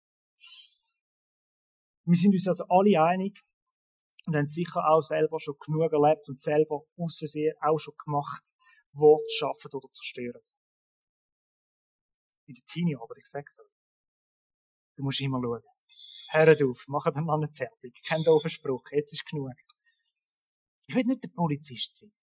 Wir 2.06 2.16
sind 2.16 2.34
uns 2.34 2.48
also 2.48 2.66
alle 2.70 3.02
einig 3.02 3.36
und 4.28 4.36
haben 4.36 4.48
sicher 4.48 4.88
auch 4.88 5.02
selber 5.02 5.40
schon 5.40 5.56
genug 5.60 5.92
erlebt 5.92 6.30
und 6.30 6.40
selber 6.40 6.84
aus 6.98 7.18
Versehen 7.18 7.56
auch 7.62 7.80
schon 7.80 7.96
gemacht, 7.98 8.44
Wort 8.94 9.30
schaffen 9.32 9.72
oder 9.74 9.90
zerstören. 9.90 10.42
In 12.46 12.54
der 12.54 12.66
Teenie-Arbeit, 12.68 13.18
ich 13.18 13.26
sag's 13.26 13.60
euch. 13.60 13.74
Du 14.98 15.04
musst 15.04 15.20
immer 15.20 15.42
schauen. 15.42 15.64
Hört 16.30 16.62
auf, 16.62 16.86
mach 16.90 17.12
den 17.12 17.26
Mann 17.26 17.40
nicht 17.40 17.58
fertig. 17.58 18.00
Kein 18.08 18.24
doofen 18.24 18.52
Spruch, 18.52 18.84
jetzt 18.92 19.14
ist 19.14 19.26
genug. 19.26 19.50
Ich 20.86 20.96
will 20.96 21.06
nicht 21.06 21.24
der 21.24 21.30
Polizist 21.30 21.98
sein. 21.98 22.14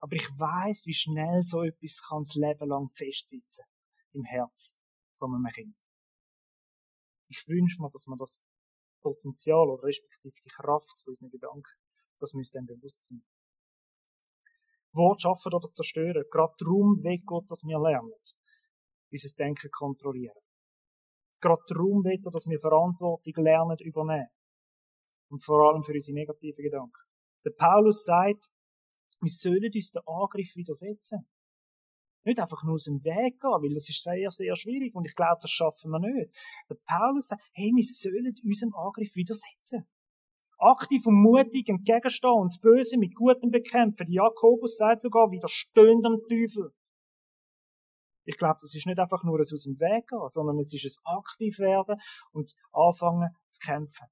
Aber 0.00 0.14
ich 0.14 0.28
weiß, 0.38 0.86
wie 0.86 0.94
schnell 0.94 1.42
so 1.42 1.62
etwas 1.62 2.02
kann 2.08 2.22
das 2.22 2.34
Leben 2.34 2.68
lang 2.68 2.88
festsitzen. 2.90 3.64
Im 4.12 4.24
Herz 4.24 4.76
von 5.16 5.34
einem 5.34 5.52
Kind. 5.52 5.76
Ich 7.28 7.44
wünsche 7.48 7.82
mir, 7.82 7.90
dass 7.90 8.06
man 8.06 8.18
das 8.18 8.42
Potenzial 9.00 9.68
oder 9.68 9.82
respektive 9.82 10.34
die 10.44 10.50
Kraft 10.50 10.98
von 11.02 11.10
unseren 11.10 11.30
Gedanken, 11.30 11.74
das 12.18 12.32
müsste 12.32 12.58
dann 12.58 12.66
bewusst 12.66 13.06
sein. 13.06 13.22
Wort 14.92 15.22
schaffen 15.22 15.52
oder 15.52 15.70
zerstören. 15.70 16.24
Gerade 16.30 16.54
darum 16.58 17.02
will 17.02 17.20
Gott, 17.24 17.50
dass 17.50 17.62
wir 17.62 17.78
lernen. 17.78 18.12
Unser 19.10 19.36
Denken 19.36 19.70
kontrollieren. 19.70 20.40
Gerade 21.40 21.62
darum 21.68 22.02
will 22.04 22.20
er, 22.24 22.30
dass 22.30 22.46
wir 22.46 22.58
Verantwortung 22.58 23.44
lernen 23.44 23.76
übernehmen. 23.80 24.28
Und 25.30 25.44
vor 25.44 25.68
allem 25.68 25.82
für 25.82 25.92
unsere 25.92 26.14
negativen 26.14 26.64
Gedanken. 26.64 27.02
Der 27.44 27.52
Paulus 27.56 28.04
sagt, 28.04 28.48
wir 29.20 29.30
sollen 29.30 29.70
uns 29.74 29.90
den 29.90 30.02
Angriff 30.06 30.56
widersetzen. 30.56 31.26
Nicht 32.24 32.40
einfach 32.40 32.62
nur 32.64 32.74
aus 32.74 32.84
dem 32.84 33.02
Weg 33.04 33.40
gehen, 33.40 33.50
weil 33.50 33.74
das 33.74 33.88
ist 33.88 34.02
sehr, 34.02 34.30
sehr 34.30 34.54
schwierig 34.56 34.94
und 34.94 35.06
ich 35.06 35.14
glaube, 35.14 35.38
das 35.40 35.50
schaffen 35.50 35.90
wir 35.90 36.00
nicht. 36.00 36.30
Der 36.68 36.76
Paulus 36.84 37.28
sagt, 37.28 37.42
hey, 37.52 37.72
wir 37.74 37.84
sollen 37.84 38.34
unserem 38.44 38.74
Angriff 38.74 39.14
widersetzen. 39.14 39.86
Aktiv 40.58 41.06
und 41.06 41.22
mutig 41.22 41.68
entgegenstehen 41.68 42.32
und 42.32 42.48
das 42.48 42.60
Böse 42.60 42.98
mit 42.98 43.14
Gutem 43.14 43.50
bekämpfen. 43.50 44.10
Jakobus 44.10 44.76
sagt 44.76 45.02
sogar, 45.02 45.30
widerstehen 45.30 46.04
am 46.04 46.20
Teufel. 46.28 46.72
Ich 48.24 48.36
glaube, 48.36 48.58
das 48.60 48.74
ist 48.74 48.86
nicht 48.86 48.98
einfach 48.98 49.22
nur 49.24 49.38
ein 49.38 49.40
aus 49.40 49.62
dem 49.62 49.78
Weg 49.80 50.08
gehen, 50.08 50.28
sondern 50.28 50.58
es 50.58 50.74
ist 50.74 51.00
ein 51.04 51.16
aktiv 51.16 51.58
werden 51.60 51.98
und 52.32 52.54
anfangen 52.72 53.30
zu 53.48 53.60
kämpfen. 53.66 54.06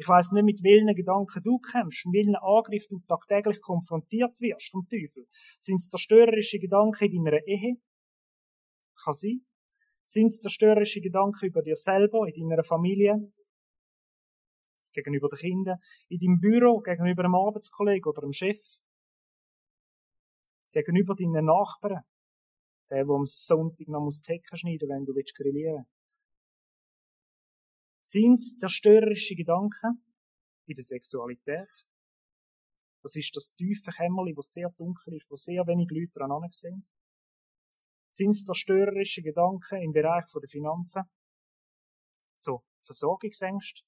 Ich 0.00 0.08
weiß 0.08 0.32
nicht, 0.32 0.44
mit 0.44 0.64
welchen 0.64 0.96
Gedanken 0.96 1.42
du 1.42 1.58
kämpfst, 1.58 2.06
mit 2.06 2.24
welchen 2.24 2.36
Angriff 2.36 2.86
du 2.88 3.00
tagtäglich 3.06 3.60
konfrontiert 3.60 4.40
wirst 4.40 4.70
vom 4.70 4.88
Teufel. 4.88 5.26
Sind 5.60 5.76
es 5.76 5.90
zerstörerische 5.90 6.58
Gedanken 6.58 7.04
in 7.04 7.22
deiner 7.22 7.46
Ehe? 7.46 7.76
Kann 8.96 9.12
sein. 9.12 9.44
Sind 10.04 10.28
es 10.28 10.40
zerstörerische 10.40 11.02
Gedanken 11.02 11.44
über 11.44 11.60
dir 11.60 11.76
selber, 11.76 12.26
in 12.32 12.48
deiner 12.48 12.64
Familie, 12.64 13.30
gegenüber 14.94 15.28
den 15.28 15.38
Kindern, 15.38 15.78
in 16.08 16.18
deinem 16.18 16.40
Büro, 16.40 16.80
gegenüber 16.80 17.24
einem 17.24 17.34
Arbeitskollegen 17.34 18.08
oder 18.08 18.22
einem 18.22 18.32
Chef, 18.32 18.58
gegenüber 20.72 21.14
deinen 21.14 21.44
Nachbarn, 21.44 22.04
der, 22.88 23.04
der 23.04 23.14
am 23.14 23.26
Sonntag 23.26 23.86
noch 23.88 24.00
muss 24.00 24.22
Hecken 24.26 24.56
schneiden 24.56 24.88
wenn 24.88 25.04
du 25.04 25.14
willst 25.14 25.36
grillieren 25.36 25.84
Sind 25.84 25.99
es 28.14 28.56
zerstörerische 28.56 29.34
Gedanken 29.34 30.04
in 30.66 30.74
der 30.74 30.84
Sexualität? 30.84 31.84
Das 33.02 33.16
ist 33.16 33.34
das 33.34 33.54
tiefe 33.54 33.90
Kämmerli, 33.90 34.34
das 34.34 34.52
sehr 34.52 34.70
dunkel 34.70 35.14
ist, 35.14 35.30
wo 35.30 35.36
sehr 35.36 35.66
wenig 35.66 35.88
Leute 35.90 36.12
dran 36.12 36.50
sind. 36.50 36.86
Sind 38.12 38.30
es 38.30 38.44
zerstörerische 38.44 39.22
Gedanken 39.22 39.82
im 39.82 39.92
Bereich 39.92 40.24
der 40.32 40.48
Finanzen? 40.48 41.02
So, 42.36 42.64
Versorgungsängste. 42.84 43.82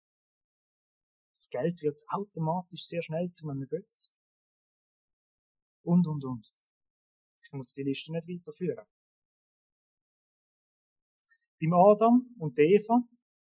Das 1.35 1.49
Geld 1.49 1.83
wird 1.83 2.01
automatisch 2.09 2.87
sehr 2.87 3.03
schnell 3.03 3.31
zu 3.31 3.49
einem 3.49 3.67
Götz. 3.67 4.11
Und, 5.83 6.07
und, 6.07 6.25
und. 6.25 6.53
Ich 7.45 7.53
muss 7.53 7.73
die 7.73 7.83
Liste 7.83 8.13
nicht 8.13 8.29
weiterführen. 8.29 8.87
Beim 11.61 11.73
Adam 11.75 12.35
und 12.39 12.59
Eva 12.59 13.03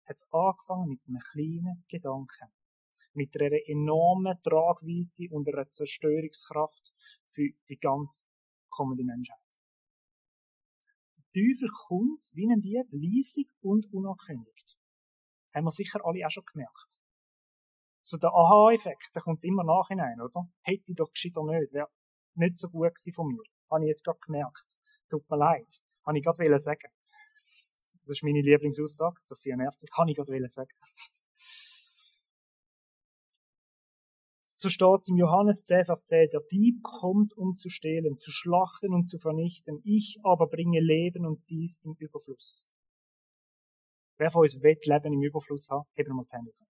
hat 0.06 0.18
es 0.18 0.28
angefangen 0.32 0.89
mit 0.89 1.02
einem 1.08 1.22
kleinen 1.32 1.86
Gedanken. 1.88 2.52
Mit 3.13 3.39
einer 3.39 3.58
enormen 3.68 4.42
Tragweite 4.42 5.32
und 5.32 5.48
einer 5.48 5.70
Zerstörungskraft 5.70 6.96
für 7.30 7.50
die 7.70 7.78
ganz 7.78 8.26
kommende 8.70 9.04
Menschheit. 9.04 9.38
Der 11.18 11.24
Teufel 11.34 11.70
kommt 11.88 12.30
wie 12.34 12.52
ein 12.52 12.62
Dieb, 12.62 12.88
leislich 12.92 13.50
und 13.62 13.92
unangekündigt. 13.94 14.78
Haben 15.54 15.66
wir 15.66 15.72
sicher 15.72 16.00
alle 16.04 16.26
auch 16.26 16.32
schon 16.32 16.46
gemerkt. 16.46 17.00
So 18.02 18.18
der 18.18 18.32
Aha-Effekt, 18.32 19.12
der 19.16 19.22
kommt 19.22 19.44
immer 19.44 19.63
nachhinein, 19.63 20.20
oder? 20.20 20.50
Hätte 20.62 20.84
ich 20.88 20.96
doch 20.96 21.12
gescheiter 21.12 21.44
nicht, 21.44 21.72
wäre 21.72 21.89
nicht 22.36 22.58
so 22.58 22.68
gut 22.70 22.96
gewesen 22.96 23.13
von 23.13 23.28
mir. 23.28 23.44
Habe 23.72 23.86
ich 23.86 23.89
jetzt 23.89 24.04
gerade 24.04 24.20
gemerkt. 24.20 24.78
Tut 25.10 25.30
mir 25.30 25.38
leid. 25.38 25.84
Habe 26.06 26.18
ich 26.18 26.24
gerade 26.24 26.60
sagen. 26.60 26.92
Das 28.06 28.18
ist 28.18 28.24
meine 28.24 28.42
Lieblingsaussage, 28.42 29.22
Sophia 29.24 29.56
nervt 29.56 29.80
sich. 29.80 29.89
Habe 29.94 30.12
ich 30.12 30.18
gerade 30.18 30.50
sagen. 30.50 30.72
So 34.63 34.70
steht 34.70 35.02
es 35.02 35.10
im 35.10 35.18
Johannes 35.18 35.66
10, 35.66 35.84
Vers 35.84 36.06
10, 36.06 36.30
der 36.32 36.39
Dieb 36.50 36.82
kommt, 36.84 37.36
um 37.36 37.54
zu 37.54 37.68
stehlen, 37.68 38.18
zu 38.18 38.32
schlachten 38.32 38.94
und 38.94 39.10
zu 39.10 39.20
vernichten. 39.20 39.82
Ich 39.84 40.20
aber 40.24 40.48
bringe 40.48 40.80
Leben 40.80 41.26
und 41.26 41.44
dies 41.50 41.82
im 41.84 41.98
Überfluss. 42.00 42.72
Wer 44.18 44.32
von 44.32 44.44
uns 44.44 44.62
will 44.63 44.78
Leben 44.82 45.12
im 45.12 45.22
Überfluss 45.22 45.70
haben? 45.70 45.84
Heben 45.96 46.12
wir 46.12 46.13
mal 46.13 46.24
die 46.24 46.38
Hände 46.38 46.52
auf. 46.52 46.68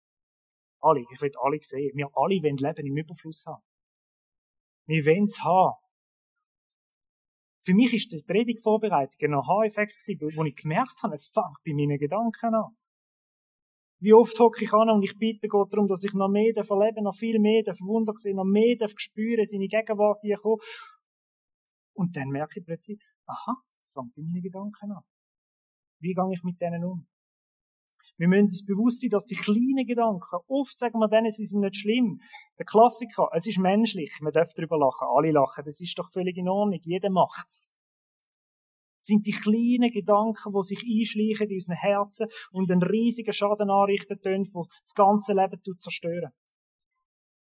Alle. 0.80 1.04
Ich 1.12 1.22
will 1.22 1.30
alle 1.40 1.58
sehen. 1.62 1.92
Wir 1.94 2.08
alle 2.14 2.42
wollen 2.42 2.56
Leben 2.56 2.84
im 2.84 2.96
Überfluss 2.96 3.46
haben. 3.46 3.62
Wir 4.86 5.06
wollen 5.06 5.26
es 5.26 5.40
haben. 5.44 5.83
Für 7.64 7.72
mich 7.72 7.94
ist 7.94 8.12
die 8.12 8.22
Predigtvorbereitung 8.22 9.16
ein 9.22 9.34
Aha-Effekt 9.34 9.96
wo 10.36 10.44
ich 10.44 10.54
gemerkt 10.56 11.02
habe, 11.02 11.14
es 11.14 11.26
fängt 11.26 11.64
bei 11.64 11.72
meinen 11.72 11.98
Gedanken 11.98 12.54
an. 12.54 12.76
Wie 14.00 14.12
oft 14.12 14.38
hocke 14.38 14.64
ich 14.64 14.72
an 14.74 14.90
und 14.90 15.02
ich 15.02 15.16
bitte 15.16 15.48
Gott 15.48 15.72
darum, 15.72 15.88
dass 15.88 16.04
ich 16.04 16.12
noch 16.12 16.28
mehr 16.28 16.52
erleben 16.54 17.04
noch 17.04 17.14
viel 17.14 17.38
mehr 17.38 17.62
Wunder 17.80 18.12
sehen, 18.16 18.36
noch 18.36 18.44
mehr 18.44 18.76
spüren, 18.96 19.46
seine 19.46 19.66
Gegenwart 19.66 20.20
hier 20.20 20.36
kommen. 20.36 20.60
Und 21.94 22.14
dann 22.14 22.28
merke 22.28 22.60
ich 22.60 22.66
plötzlich, 22.66 23.00
aha, 23.24 23.56
es 23.80 23.92
fängt 23.92 24.14
bei 24.14 24.20
meinen 24.20 24.42
Gedanken 24.42 24.92
an. 24.92 25.04
Wie 26.00 26.12
gehe 26.12 26.32
ich 26.34 26.42
mit 26.42 26.60
denen 26.60 26.84
um? 26.84 27.06
Wir 28.16 28.28
müssen 28.28 28.44
uns 28.44 28.64
bewusst 28.64 29.00
sein, 29.00 29.10
dass 29.10 29.26
die 29.26 29.34
kleinen 29.34 29.86
Gedanken, 29.86 30.38
oft 30.46 30.76
sagen 30.78 30.98
wir 30.98 31.08
denen, 31.08 31.30
sie 31.30 31.46
sind 31.46 31.60
nicht 31.60 31.76
schlimm. 31.76 32.20
Der 32.58 32.66
Klassiker, 32.66 33.28
es 33.32 33.46
ist 33.46 33.58
menschlich, 33.58 34.18
man 34.20 34.32
darf 34.32 34.52
darüber 34.54 34.78
lachen, 34.78 35.08
alle 35.14 35.32
lachen, 35.32 35.64
das 35.64 35.80
ist 35.80 35.98
doch 35.98 36.10
völlig 36.12 36.36
in 36.36 36.48
Ordnung, 36.48 36.80
jeder 36.82 37.10
macht's. 37.10 37.72
sind 39.00 39.26
die 39.26 39.32
kleinen 39.32 39.90
Gedanken, 39.90 40.52
die 40.52 40.62
sich 40.62 40.80
einschleichen 40.80 41.50
in 41.50 41.56
unseren 41.56 41.76
Herzen 41.76 42.28
und 42.52 42.70
einen 42.70 42.82
riesigen 42.82 43.32
Schaden 43.32 43.70
anrichten 43.70 44.18
können, 44.20 44.44
der 44.44 44.62
das 44.82 44.94
ganze 44.94 45.34
Leben 45.34 45.60
zerstören. 45.76 46.32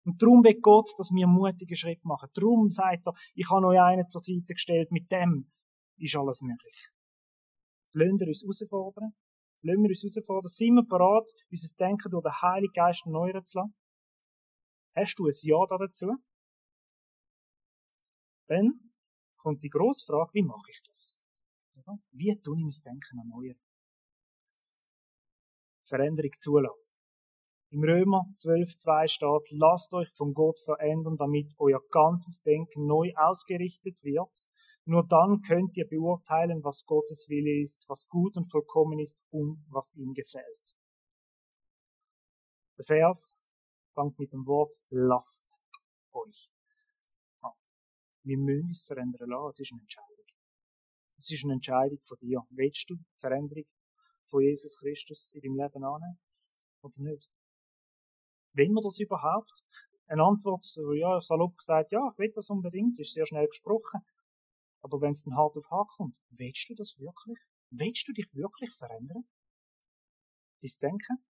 Und 0.04 0.20
darum 0.20 0.42
will 0.42 0.58
Gott, 0.60 0.88
dass 0.98 1.10
wir 1.10 1.26
einen 1.26 1.34
mutigen 1.34 1.76
Schritt 1.76 2.04
machen. 2.04 2.28
Darum 2.34 2.70
sagt 2.70 3.06
er, 3.06 3.12
ich 3.34 3.48
habe 3.50 3.66
euch 3.66 3.80
einen 3.80 4.08
zur 4.08 4.20
Seite 4.20 4.52
gestellt, 4.52 4.90
mit 4.90 5.10
dem 5.12 5.52
ist 5.98 6.16
alles 6.16 6.42
möglich. 6.42 6.88
Lasst 7.94 8.42
uns 8.44 8.60
herausfordern, 8.60 9.12
Lassen 9.64 9.82
wir 9.82 9.90
uns 9.90 10.02
herausfordern. 10.02 10.48
Sind 10.48 10.74
wir 10.74 10.82
bereit, 10.82 11.30
unser 11.50 11.76
Denken 11.76 12.10
durch 12.10 12.24
den 12.24 12.42
Heiligen 12.42 12.72
Geist 12.72 13.06
erneuern 13.06 13.44
zu 13.44 13.58
lassen? 13.58 13.74
Hast 14.96 15.18
du 15.18 15.26
ein 15.26 15.32
Ja 15.42 15.64
dazu? 15.68 16.06
Dann 18.48 18.92
kommt 19.36 19.62
die 19.62 19.68
grosse 19.68 20.04
Frage, 20.04 20.30
wie 20.34 20.42
mache 20.42 20.70
ich 20.70 20.82
das? 20.88 21.16
Wie 22.10 22.38
tue 22.42 22.58
ich 22.58 22.62
mein 22.62 22.92
Denken 22.92 23.18
erneuern? 23.18 23.60
Veränderung 25.84 26.32
zulassen. 26.38 26.82
Im 27.70 27.84
Römer 27.84 28.26
12,2 28.34 29.08
steht, 29.08 29.58
lasst 29.58 29.94
euch 29.94 30.10
von 30.12 30.34
Gott 30.34 30.60
verändern, 30.60 31.16
damit 31.16 31.54
euer 31.58 31.80
ganzes 31.90 32.42
Denken 32.42 32.86
neu 32.86 33.12
ausgerichtet 33.16 34.02
wird 34.02 34.51
nur 34.84 35.06
dann 35.06 35.40
könnt 35.42 35.76
ihr 35.76 35.86
beurteilen, 35.86 36.62
was 36.64 36.84
Gottes 36.84 37.26
Wille 37.28 37.62
ist, 37.62 37.88
was 37.88 38.08
gut 38.08 38.36
und 38.36 38.50
vollkommen 38.50 38.98
ist 38.98 39.22
und 39.30 39.60
was 39.70 39.94
ihm 39.94 40.12
gefällt. 40.12 40.76
Der 42.78 42.84
Vers 42.84 43.40
fängt 43.94 44.18
mit 44.18 44.32
dem 44.32 44.46
Wort 44.46 44.74
lasst 44.90 45.60
euch. 46.12 46.52
Wir 48.24 48.38
müssen 48.38 48.68
uns 48.68 48.82
verändern 48.82 49.30
lassen. 49.30 49.48
Es 49.50 49.60
ist 49.60 49.72
eine 49.72 49.82
Entscheidung. 49.82 50.26
Es 51.16 51.30
ist 51.30 51.44
eine 51.44 51.54
Entscheidung 51.54 51.98
von 52.02 52.18
dir. 52.20 52.40
Willst 52.50 52.88
du 52.88 52.96
Veränderung 53.16 53.64
von 54.26 54.42
Jesus 54.42 54.78
Christus 54.78 55.32
in 55.34 55.42
deinem 55.42 55.56
Leben 55.56 55.84
annehmen? 55.84 56.18
Oder 56.82 56.98
nicht? 56.98 57.28
Wenn 58.54 58.72
wir 58.72 58.82
das 58.82 58.98
überhaupt? 59.00 59.64
Eine 60.06 60.24
Antwort, 60.24 60.64
ja, 60.94 61.20
salopp 61.20 61.56
gesagt, 61.56 61.90
ja, 61.92 62.10
ich 62.12 62.18
will 62.18 62.32
das 62.34 62.50
unbedingt, 62.50 62.98
ist 63.00 63.14
sehr 63.14 63.26
schnell 63.26 63.46
gesprochen. 63.46 64.02
Aber 64.82 65.00
wenn 65.00 65.12
es 65.12 65.22
dann 65.24 65.36
hart 65.36 65.56
auf 65.56 65.70
hart 65.70 65.88
kommt, 65.96 66.18
willst 66.30 66.68
du 66.68 66.74
das 66.74 66.98
wirklich? 66.98 67.38
Willst 67.70 68.06
du 68.06 68.12
dich 68.12 68.26
wirklich 68.34 68.74
verändern? 68.74 69.24
Dein 70.60 70.70
Denken? 70.80 71.24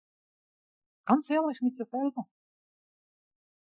Ganz 1.05 1.31
ehrlich 1.31 1.61
mit 1.61 1.79
dir 1.79 1.85
selber. 1.85 2.29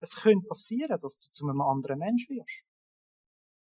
Es 0.01 0.17
könnte 0.17 0.47
passieren, 0.47 1.01
dass 1.01 1.19
du 1.19 1.31
zu 1.31 1.47
einem 1.47 1.61
anderen 1.61 1.99
Mensch 1.99 2.29
wirst. 2.29 2.64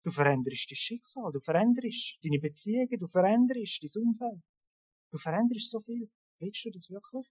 Du 0.03 0.11
veränderst 0.11 0.71
dein 0.71 0.75
Schicksal, 0.75 1.31
du 1.31 1.39
veränderst 1.39 2.19
deine 2.23 2.39
Beziehungen, 2.39 2.99
du 2.99 3.07
veränderst 3.07 3.83
dein 3.83 4.03
Umfeld. 4.03 4.41
Du 5.11 5.17
veränderst 5.17 5.69
so 5.69 5.79
viel. 5.81 6.09
Willst 6.39 6.65
du 6.65 6.71
das 6.71 6.89
wirklich? 6.89 7.27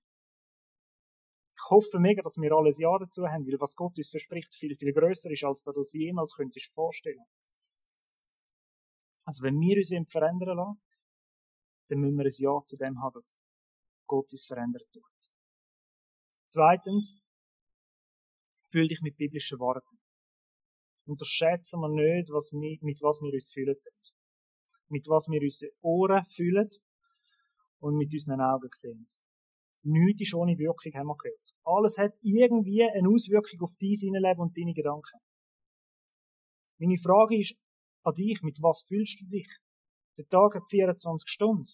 Ich 1.56 1.70
hoffe 1.70 1.98
mega, 1.98 2.22
dass 2.22 2.36
wir 2.36 2.52
alles 2.52 2.78
Ja 2.78 2.96
dazu 2.98 3.26
haben, 3.26 3.46
weil 3.46 3.60
was 3.60 3.74
Gott 3.74 3.96
uns 3.96 4.10
verspricht, 4.10 4.54
viel, 4.54 4.76
viel 4.76 4.92
größer 4.92 5.30
ist, 5.30 5.44
als 5.44 5.62
du 5.62 5.72
das 5.72 5.92
jemals 5.92 6.34
könntest 6.36 6.72
vorstellen. 6.72 7.24
Also 9.28 9.42
wenn 9.42 9.60
wir 9.60 9.76
uns 9.76 10.10
verändern 10.10 10.56
lassen, 10.56 10.80
dann 11.90 11.98
müssen 12.00 12.16
wir 12.16 12.24
ein 12.24 12.32
Ja 12.38 12.62
zu 12.64 12.76
dem 12.78 12.98
haben, 12.98 13.12
dass 13.12 13.36
Gott 14.06 14.32
uns 14.32 14.46
verändert 14.46 14.88
tut. 14.90 15.04
Zweitens, 16.46 17.20
fühl 18.70 18.88
dich 18.88 19.02
mit 19.02 19.18
biblischen 19.18 19.58
Worten. 19.58 19.98
Unterschätzen 21.04 21.78
wir 21.80 21.90
nicht, 21.90 22.30
was 22.30 22.52
wir, 22.52 22.78
mit 22.80 23.02
was 23.02 23.20
wir 23.20 23.30
uns 23.30 23.50
fühlen. 23.52 23.76
Mit 24.88 25.06
was 25.08 25.28
wir 25.28 25.42
unsere 25.42 25.72
Ohren 25.82 26.24
fühlen 26.34 26.68
und 27.80 27.98
mit 27.98 28.10
unseren 28.10 28.40
Augen 28.40 28.70
sehen. 28.72 29.06
Nichts 29.82 30.22
ist 30.22 30.34
ohne 30.34 30.56
Wirkung, 30.56 30.92
haben 30.94 31.06
wir 31.06 31.16
gehört. 31.16 31.52
Alles 31.64 31.98
hat 31.98 32.16
irgendwie 32.22 32.82
eine 32.82 33.10
Auswirkung 33.10 33.60
auf 33.60 33.76
dein 33.78 33.92
Innenleben 33.92 34.40
und 34.40 34.56
deine 34.56 34.72
Gedanken. 34.72 35.20
Meine 36.78 36.96
Frage 36.96 37.38
ist, 37.38 37.58
an 38.02 38.14
dich, 38.14 38.40
mit 38.42 38.62
was 38.62 38.82
fühlst 38.82 39.20
du 39.20 39.26
dich? 39.26 39.48
Der 40.16 40.28
Tag 40.28 40.54
hat 40.54 40.68
24 40.68 41.28
Stunden. 41.28 41.68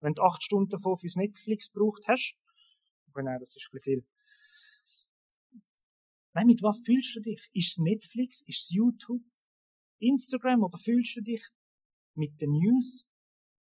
Wenn 0.00 0.14
du 0.14 0.22
8 0.22 0.42
Stunden 0.42 0.70
davon 0.70 0.96
fürs 0.96 1.16
Netflix 1.16 1.70
gebraucht 1.70 2.04
hast, 2.08 2.36
aber 3.08 3.22
nein, 3.22 3.38
das 3.38 3.56
ist 3.56 3.68
ein 3.68 3.72
bisschen 3.72 4.02
viel. 4.02 4.06
Nein, 6.32 6.46
mit 6.46 6.62
was 6.62 6.80
fühlst 6.84 7.16
du 7.16 7.20
dich? 7.20 7.48
Ist 7.52 7.72
es 7.72 7.78
Netflix? 7.78 8.42
Ist 8.42 8.62
es 8.62 8.70
YouTube? 8.70 9.22
Instagram? 9.98 10.62
Oder 10.62 10.78
fühlst 10.78 11.16
du 11.16 11.22
dich 11.22 11.44
mit 12.14 12.40
den 12.40 12.52
News? 12.52 13.06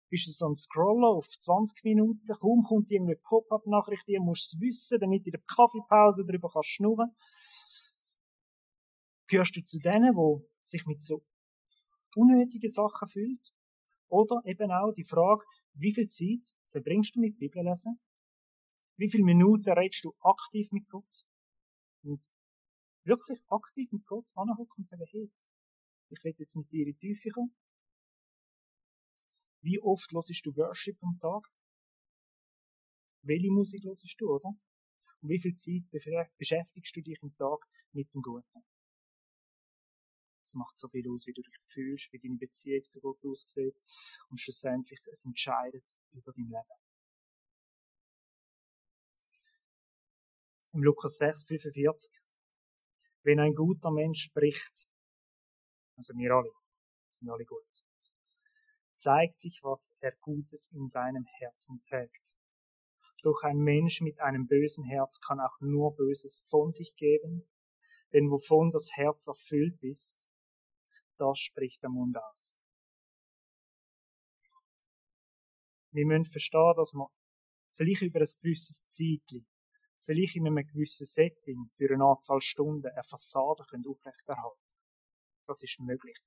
bist 0.09 0.27
du 0.27 0.31
so 0.31 0.47
ein 0.47 0.55
Scroller 0.55 1.09
auf 1.09 1.27
20 1.27 1.83
Minuten, 1.83 2.25
kaum 2.39 2.63
kommt 2.63 2.91
irgendwie 2.91 3.15
Pop-up-Nachricht, 3.15 4.07
ihr 4.07 4.21
musst 4.21 4.53
es 4.53 4.61
wissen, 4.61 4.99
damit 4.99 5.25
du 5.25 5.27
in 5.27 5.31
der 5.31 5.41
Kaffeepause 5.41 6.25
darüber 6.25 6.49
kannst 6.51 6.69
schnurren. 6.69 7.15
Gehörst 9.27 9.55
du 9.57 9.65
zu 9.65 9.79
denen, 9.79 10.15
die 10.15 10.47
sich 10.61 10.85
mit 10.85 11.01
so 11.01 11.25
unnötigen 12.17 12.69
Sachen 12.69 13.07
fühlt? 13.07 13.53
Oder 14.09 14.41
eben 14.45 14.71
auch 14.71 14.93
die 14.93 15.03
Frage, 15.03 15.45
wie 15.73 15.93
viel 15.93 16.07
Zeit 16.07 16.53
verbringst 16.69 17.15
du 17.15 17.21
mit 17.21 17.37
Bibellesen? 17.37 17.99
Wie 18.97 19.09
viele 19.09 19.25
Minuten 19.25 19.69
redest 19.69 20.03
du 20.03 20.13
aktiv 20.21 20.71
mit 20.71 20.87
Gott? 20.89 21.25
Und 22.03 22.25
wirklich 23.03 23.39
aktiv 23.47 23.91
mit 23.91 24.05
Gott 24.05 24.25
anhocken 24.33 24.77
und 24.77 24.87
sagen, 24.87 25.05
hey, 25.11 25.31
ich 26.09 26.23
will 26.23 26.33
jetzt 26.37 26.55
mit 26.55 26.71
dir 26.71 26.87
in 26.87 26.93
die 26.93 26.97
Tiefe 26.97 27.29
kommen. 27.29 27.55
Wie 29.61 29.79
oft 29.79 30.11
hörst 30.11 30.45
du 30.45 30.55
Worship 30.55 30.97
am 31.01 31.17
Tag? 31.19 31.43
Welche 33.23 33.51
Musik 33.51 33.83
hörst 33.83 34.15
du, 34.19 34.29
oder? 34.29 34.49
Und 35.21 35.29
wie 35.29 35.39
viel 35.39 35.55
Zeit 35.55 35.83
beschäftigst 36.37 36.95
du 36.95 37.01
dich 37.01 37.21
am 37.21 37.35
Tag 37.35 37.59
mit 37.91 38.13
dem 38.13 38.21
Guten? 38.21 38.63
Es 40.47 40.53
macht 40.53 40.77
so 40.77 40.87
viel 40.87 41.05
aus, 41.09 41.27
wie 41.27 41.33
du 41.33 41.41
dich 41.41 41.57
fühlst, 41.59 42.13
wie 42.13 42.19
deine 42.19 42.37
Beziehung 42.37 42.81
zu 42.87 43.01
Gott 43.01 43.19
aussieht 43.25 43.75
und 44.29 44.39
schlussendlich 44.39 45.01
es 45.11 45.25
entscheidet 45.25 45.83
über 46.13 46.31
dein 46.31 46.45
Leben. 46.45 46.79
Im 50.71 50.83
Lukas 50.83 51.17
6, 51.17 51.47
45. 51.47 52.21
Wenn 53.23 53.41
ein 53.41 53.55
guter 53.55 53.91
Mensch 53.91 54.21
spricht, 54.21 54.89
also 55.97 56.13
wir 56.15 56.31
alle, 56.33 56.53
sind 57.11 57.29
alle 57.29 57.43
gut, 57.43 57.83
zeigt 58.93 59.41
sich, 59.41 59.59
was 59.63 59.97
er 59.99 60.13
Gutes 60.21 60.69
in 60.71 60.87
seinem 60.87 61.25
Herzen 61.39 61.81
trägt. 61.89 62.33
Doch 63.21 63.43
ein 63.43 63.57
Mensch 63.57 63.99
mit 63.99 64.21
einem 64.21 64.47
bösen 64.47 64.85
Herz 64.85 65.19
kann 65.19 65.41
auch 65.41 65.59
nur 65.59 65.93
Böses 65.93 66.37
von 66.49 66.71
sich 66.71 66.95
geben, 66.95 67.45
denn 68.13 68.31
wovon 68.31 68.71
das 68.71 68.91
Herz 68.95 69.27
erfüllt 69.27 69.83
ist, 69.83 70.29
das 71.17 71.39
spricht 71.39 71.81
der 71.83 71.89
Mund 71.89 72.17
aus. 72.17 72.59
Wir 75.91 76.05
müssen 76.05 76.25
verstehen, 76.25 76.73
dass 76.75 76.93
man 76.93 77.07
vielleicht 77.73 78.01
über 78.01 78.19
ein 78.19 78.27
gewisses 78.41 78.89
Zeitchen, 78.89 79.47
vielleicht 79.97 80.35
in 80.35 80.47
einem 80.47 80.65
gewissen 80.67 81.05
Setting 81.05 81.69
für 81.71 81.91
eine 81.91 82.05
Anzahl 82.05 82.41
Stunden 82.41 82.85
eine 82.85 83.03
Fassade 83.03 83.63
aufrechterhalten 83.63 84.25
können. 84.25 85.45
Das 85.45 85.63
ist 85.63 85.79
möglich. 85.79 86.17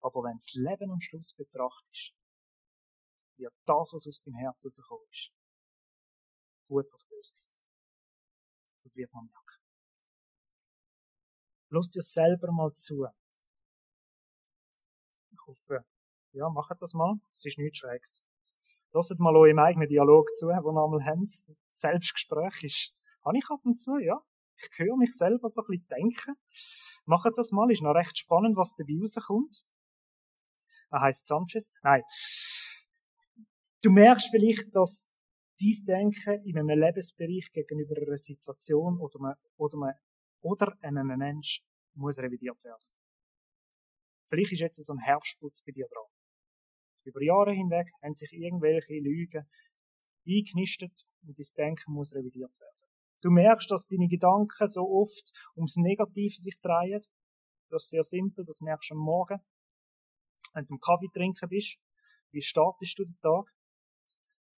Aber 0.00 0.22
wenn 0.22 0.36
das 0.36 0.52
Leben 0.54 0.90
am 0.90 1.00
Schluss 1.00 1.32
betrachtest, 1.34 2.14
wird 3.36 3.54
das, 3.64 3.92
was 3.92 4.06
aus 4.06 4.22
dem 4.22 4.34
Herzen 4.34 4.68
rausgekommen 4.68 5.06
ist, 5.10 5.32
gut 6.68 6.86
oder 6.92 7.04
böse 7.08 7.62
Das 8.82 8.94
wird 8.94 9.12
man 9.12 9.24
merken. 9.24 9.60
Lass 11.70 11.90
dir 11.90 12.02
selber 12.02 12.52
mal 12.52 12.72
zu. 12.74 13.06
Hoffe, 15.46 15.84
ja, 16.32 16.48
macht 16.48 16.80
das 16.80 16.94
mal. 16.94 17.14
Es 17.32 17.44
ist 17.44 17.58
nichts 17.58 17.78
Schräges. 17.78 18.24
Lasst 18.92 19.18
mal 19.18 19.36
eurem 19.36 19.58
eigenen 19.58 19.88
Dialog 19.88 20.32
zu, 20.34 20.46
den 20.46 20.56
ihr 20.56 20.66
einmal 20.66 21.04
habt. 21.04 21.44
Selbstgespräch 21.70 22.62
ist, 22.62 22.96
habe 23.24 23.38
ich 23.38 23.44
ab 23.50 23.60
und 23.64 23.76
zu, 23.76 23.98
ja. 23.98 24.20
Ich 24.56 24.78
höre 24.78 24.96
mich 24.96 25.12
selber 25.14 25.50
so 25.50 25.62
ein 25.62 25.66
bisschen 25.66 25.86
denken. 25.88 26.36
Macht 27.04 27.36
das 27.36 27.50
mal, 27.50 27.70
ist 27.70 27.82
noch 27.82 27.94
recht 27.94 28.16
spannend, 28.16 28.56
was 28.56 28.74
dabei 28.76 28.94
rauskommt. 29.00 29.64
Er 30.90 31.00
heißt 31.00 31.26
Sanchez. 31.26 31.72
Nein. 31.82 32.02
Du 33.82 33.90
merkst 33.90 34.28
vielleicht, 34.30 34.74
dass 34.74 35.10
dies 35.60 35.84
Denken 35.84 36.42
in 36.44 36.58
einem 36.58 36.78
Lebensbereich 36.78 37.50
gegenüber 37.52 37.96
einer 38.00 38.16
Situation 38.16 38.98
oder 38.98 39.18
einem, 39.20 39.34
oder 39.56 39.76
einem, 39.76 39.94
oder 40.40 40.76
einem 40.80 41.18
Mensch 41.18 41.62
muss 41.94 42.18
revidiert 42.18 42.62
werden. 42.62 42.93
Vielleicht 44.34 44.52
ist 44.52 44.60
jetzt 44.60 44.84
so 44.84 44.92
ein 44.92 44.98
Herbstputz 44.98 45.62
bei 45.62 45.70
dir 45.70 45.86
dran. 45.86 46.10
Über 47.04 47.22
Jahre 47.22 47.52
hinweg 47.52 47.86
haben 48.02 48.16
sich 48.16 48.32
irgendwelche 48.32 48.94
Lügen 48.94 49.48
eingenistet 50.26 51.06
und 51.22 51.38
dein 51.38 51.46
Denken 51.56 51.92
muss 51.92 52.12
revidiert 52.12 52.50
werden. 52.58 52.78
Du 53.20 53.30
merkst, 53.30 53.70
dass 53.70 53.86
deine 53.86 54.08
Gedanken 54.08 54.66
so 54.66 54.80
oft 54.80 55.32
ums 55.54 55.76
Negative 55.76 56.34
sich 56.34 56.56
drehen. 56.60 57.00
Das 57.70 57.84
ist 57.84 57.90
sehr 57.90 58.02
simpel, 58.02 58.44
das 58.44 58.60
merkst 58.60 58.90
du 58.90 58.94
am 58.94 59.02
Morgen. 59.02 59.38
Wenn 60.52 60.64
du 60.64 60.74
einen 60.74 60.80
Kaffee 60.80 61.10
trinken 61.14 61.48
bist, 61.48 61.78
wie 62.32 62.42
startest 62.42 62.98
du 62.98 63.04
den 63.04 63.18
Tag? 63.20 63.54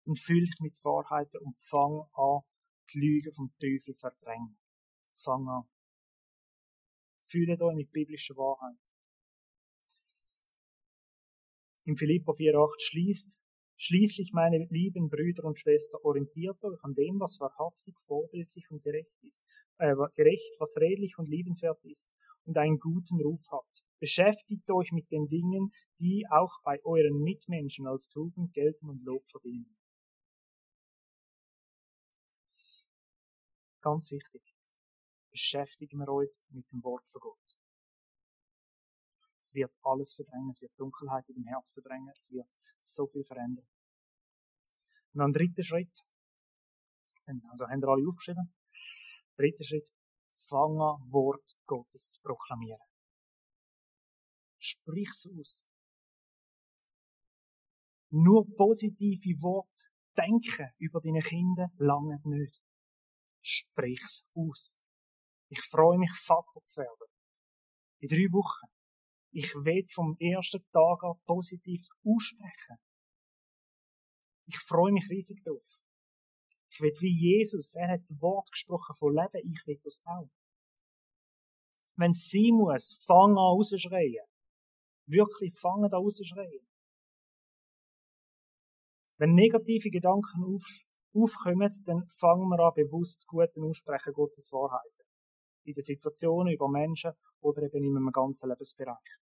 Dann 0.04 0.14
fühl 0.14 0.44
dich 0.44 0.60
mit 0.60 0.74
Wahrheiten 0.84 1.40
und 1.40 1.58
fang 1.58 2.06
an, 2.12 2.42
die 2.92 3.00
Lügen 3.00 3.32
vom 3.32 3.52
Teufel 3.58 3.94
verdrängen. 3.94 4.56
Fang 5.14 5.48
an. 5.48 5.64
Fühle 7.22 7.56
dich 7.56 7.74
mit 7.74 7.90
biblischer 7.90 8.36
Wahrheit. 8.36 8.83
Im 11.86 11.96
Philippa 11.96 12.32
4,8 12.32 12.80
schließt, 12.80 13.42
schließlich 13.76 14.32
meine 14.32 14.66
lieben 14.70 15.10
Brüder 15.10 15.44
und 15.44 15.58
Schwestern, 15.58 16.00
orientiert 16.02 16.62
euch 16.64 16.82
an 16.82 16.94
dem, 16.94 17.20
was 17.20 17.38
wahrhaftig, 17.40 17.94
vorbildlich 18.06 18.70
und 18.70 18.82
gerecht 18.82 19.12
ist, 19.22 19.44
äh, 19.78 19.94
gerecht, 20.14 20.54
was 20.58 20.76
redlich 20.78 21.18
und 21.18 21.28
liebenswert 21.28 21.84
ist 21.84 22.14
und 22.44 22.56
einen 22.56 22.78
guten 22.78 23.20
Ruf 23.20 23.42
hat. 23.50 23.82
Beschäftigt 24.00 24.70
euch 24.70 24.92
mit 24.92 25.10
den 25.10 25.26
Dingen, 25.26 25.70
die 26.00 26.24
auch 26.30 26.62
bei 26.62 26.78
euren 26.84 27.20
Mitmenschen 27.22 27.86
als 27.86 28.08
Tugend 28.08 28.54
gelten 28.54 28.88
und 28.88 29.04
Lob 29.04 29.28
verdienen. 29.28 29.76
Ganz 33.82 34.10
wichtig. 34.10 34.42
Beschäftigen 35.30 35.98
wir 35.98 36.08
uns 36.08 36.42
mit 36.48 36.64
dem 36.72 36.82
Wort 36.82 37.06
von 37.10 37.20
Gott. 37.20 37.63
Es 39.44 39.52
wird 39.52 39.74
alles 39.82 40.14
verdrängen, 40.14 40.48
es 40.48 40.62
wird 40.62 40.72
Dunkelheit 40.78 41.28
in 41.28 41.34
dem 41.34 41.44
Herz 41.44 41.70
verdrängen, 41.70 42.10
es 42.16 42.30
wird 42.30 42.48
so 42.78 43.06
viel 43.06 43.24
verändern. 43.24 43.66
Und 45.12 45.18
dann 45.18 45.32
dritter 45.34 45.62
Schritt, 45.62 46.00
also 47.50 47.68
haben 47.68 47.82
wir 47.82 47.88
alle 47.88 48.08
aufgeschrieben, 48.08 48.54
dritter 49.36 49.64
Schritt, 49.64 49.92
fang 50.48 50.80
an, 50.80 51.12
Wort 51.12 51.58
Gottes 51.66 52.08
zu 52.08 52.22
proklamieren. 52.22 52.80
Sprich's 54.56 55.28
aus. 55.38 55.66
Nur 58.08 58.46
positive 58.56 59.42
Worte 59.42 59.90
denken 60.16 60.70
über 60.78 61.02
deine 61.02 61.20
Kinder 61.20 61.68
lange 61.76 62.18
nicht. 62.24 62.62
Sprich's 63.42 64.26
aus. 64.34 64.74
Ich 65.50 65.60
freue 65.60 65.98
mich, 65.98 66.12
Vater 66.14 66.64
zu 66.64 66.80
werden. 66.80 67.12
In 67.98 68.08
drei 68.08 68.32
Wochen. 68.32 68.73
Ich 69.36 69.52
will 69.52 69.84
vom 69.92 70.16
ersten 70.20 70.62
Tag 70.70 71.02
an 71.02 71.18
positiv 71.26 71.82
aussprechen. 72.06 72.76
Ich 74.46 74.58
freue 74.58 74.92
mich 74.92 75.10
riesig 75.10 75.42
drauf. 75.42 75.80
Ich 76.70 76.80
will 76.80 76.92
wie 77.00 77.18
Jesus, 77.18 77.74
er 77.74 77.88
hat 77.88 78.02
Wort 78.20 78.48
gesprochen 78.52 78.94
von 78.96 79.12
Leben, 79.12 79.50
ich 79.50 79.66
will 79.66 79.80
das 79.82 80.00
auch. 80.06 80.30
Wenn 81.96 82.12
es 82.12 82.30
sein 82.30 82.54
muss, 82.54 83.02
fang 83.04 83.32
an 83.32 83.38
rausschreien. 83.38 84.24
Wirklich 85.06 85.52
fangen 85.58 85.92
an 85.92 85.94
rausschreien. 85.94 86.68
Wenn 89.18 89.34
negative 89.34 89.90
Gedanken 89.90 90.44
auf, 90.44 90.64
aufkommen, 91.12 91.72
dann 91.86 92.06
fangen 92.06 92.48
wir 92.50 92.60
an, 92.60 92.74
bewusst 92.76 93.22
zu 93.22 93.28
guten 93.28 93.64
Aussprechen 93.64 94.12
Gottes 94.12 94.52
Wahrheiten. 94.52 95.04
In 95.64 95.74
den 95.74 95.82
Situationen, 95.82 96.54
über 96.54 96.68
Menschen 96.68 97.12
oder 97.40 97.62
eben 97.62 97.82
in 97.82 97.96
einem 97.96 98.12
ganzen 98.12 98.48
Lebensbereich. 98.48 99.23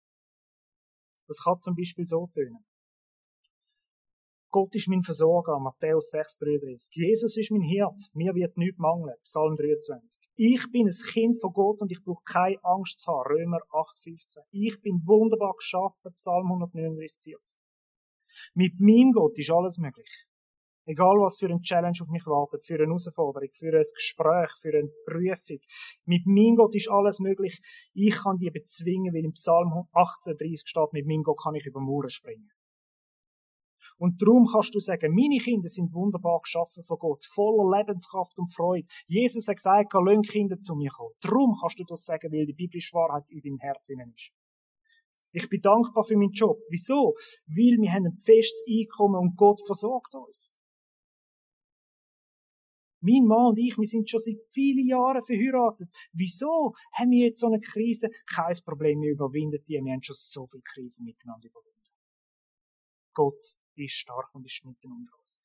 Das 1.26 1.42
kann 1.42 1.60
zum 1.60 1.74
Beispiel 1.74 2.06
so 2.06 2.28
tönen. 2.34 2.64
Gott 4.52 4.74
ist 4.74 4.88
mein 4.88 5.02
Versorger, 5.02 5.58
Matthäus 5.58 6.12
6,33. 6.12 6.88
Jesus 6.92 7.38
ist 7.38 7.50
mein 7.52 7.62
Hirt, 7.62 7.98
mir 8.12 8.34
wird 8.34 8.58
nichts 8.58 8.78
mangeln, 8.78 9.16
Psalm 9.24 9.56
23. 9.56 10.22
Ich 10.36 10.70
bin 10.70 10.86
ein 10.86 11.12
Kind 11.12 11.40
von 11.40 11.52
Gott 11.54 11.80
und 11.80 11.90
ich 11.90 12.04
brauche 12.04 12.22
keine 12.24 12.62
Angst 12.62 13.00
zu 13.00 13.10
haben, 13.10 13.32
Römer 13.32 13.60
8,15. 13.70 14.40
Ich 14.50 14.78
bin 14.82 15.00
wunderbar 15.06 15.54
geschaffen, 15.56 16.12
Psalm 16.16 16.48
139,14. 16.52 17.56
Mit 18.52 18.78
meinem 18.78 19.12
Gott 19.12 19.38
ist 19.38 19.50
alles 19.50 19.78
möglich. 19.78 20.26
Egal 20.84 21.16
was 21.20 21.36
für 21.38 21.48
ein 21.48 21.62
Challenge 21.62 21.96
auf 22.00 22.08
mich 22.08 22.26
wartet, 22.26 22.64
für 22.64 22.74
eine 22.74 22.86
Herausforderung, 22.86 23.48
für 23.52 23.72
ein 23.72 23.84
Gespräch, 23.94 24.50
für 24.58 24.76
eine 24.76 24.90
Prüfung. 25.06 25.60
Mit 26.06 26.26
meinem 26.26 26.56
Gott 26.56 26.74
ist 26.74 26.90
alles 26.90 27.20
möglich. 27.20 27.60
Ich 27.94 28.14
kann 28.16 28.38
die 28.38 28.50
bezwingen, 28.50 29.14
weil 29.14 29.24
im 29.24 29.32
Psalm 29.32 29.68
18,30 29.92 30.66
steht, 30.66 30.92
mit 30.92 31.06
meinem 31.06 31.22
Gott 31.22 31.40
kann 31.42 31.54
ich 31.54 31.66
über 31.66 31.80
Mauern 31.80 32.10
springen. 32.10 32.50
Und 33.98 34.20
darum 34.22 34.46
kannst 34.46 34.74
du 34.74 34.80
sagen, 34.80 35.14
meine 35.14 35.38
Kinder 35.38 35.68
sind 35.68 35.92
wunderbar 35.92 36.40
geschaffen 36.40 36.82
von 36.84 36.98
Gott, 36.98 37.24
voller 37.24 37.78
Lebenskraft 37.78 38.38
und 38.38 38.52
Freude. 38.52 38.86
Jesus 39.06 39.48
hat 39.48 39.56
gesagt, 39.56 39.92
lass 39.92 40.28
Kinder 40.28 40.60
zu 40.60 40.74
mir 40.74 40.90
kommen. 40.90 41.14
Darum 41.20 41.56
kannst 41.60 41.78
du 41.78 41.84
das 41.84 42.04
sagen, 42.04 42.32
weil 42.32 42.46
die 42.46 42.54
biblische 42.54 42.94
Wahrheit 42.94 43.24
in 43.28 43.40
deinem 43.40 43.58
Herzen 43.58 44.00
ist. 44.14 44.32
Ich 45.32 45.48
bin 45.48 45.62
dankbar 45.62 46.04
für 46.04 46.16
meinen 46.16 46.32
Job. 46.32 46.58
Wieso? 46.68 47.14
Weil 47.46 47.78
wir 47.80 47.90
haben 47.90 48.06
ein 48.06 48.12
festes 48.12 48.64
Einkommen 48.68 49.16
und 49.16 49.36
Gott 49.36 49.60
versorgt 49.66 50.14
uns. 50.14 50.54
Mein 53.02 53.26
Mann 53.26 53.50
und 53.50 53.58
ich, 53.58 53.76
wir 53.76 53.86
sind 53.86 54.08
schon 54.08 54.20
seit 54.20 54.38
vielen 54.50 54.86
Jahren 54.86 55.22
verheiratet. 55.22 55.88
Wieso 56.12 56.72
haben 56.92 57.10
wir 57.10 57.26
jetzt 57.26 57.40
so 57.40 57.48
eine 57.48 57.58
Krise? 57.58 58.08
Kein 58.26 58.56
Problem, 58.64 59.00
wir 59.00 59.12
überwinden 59.12 59.62
die. 59.66 59.74
Wir 59.74 59.92
haben 59.92 60.02
schon 60.02 60.14
so 60.16 60.46
viele 60.46 60.62
Krisen 60.62 61.04
miteinander 61.04 61.48
überwunden. 61.48 61.72
Gott 63.12 63.42
ist 63.74 63.94
stark 63.94 64.32
und 64.34 64.46
ist 64.46 64.64
mitten 64.64 64.92
unter 64.92 65.18
uns. 65.20 65.42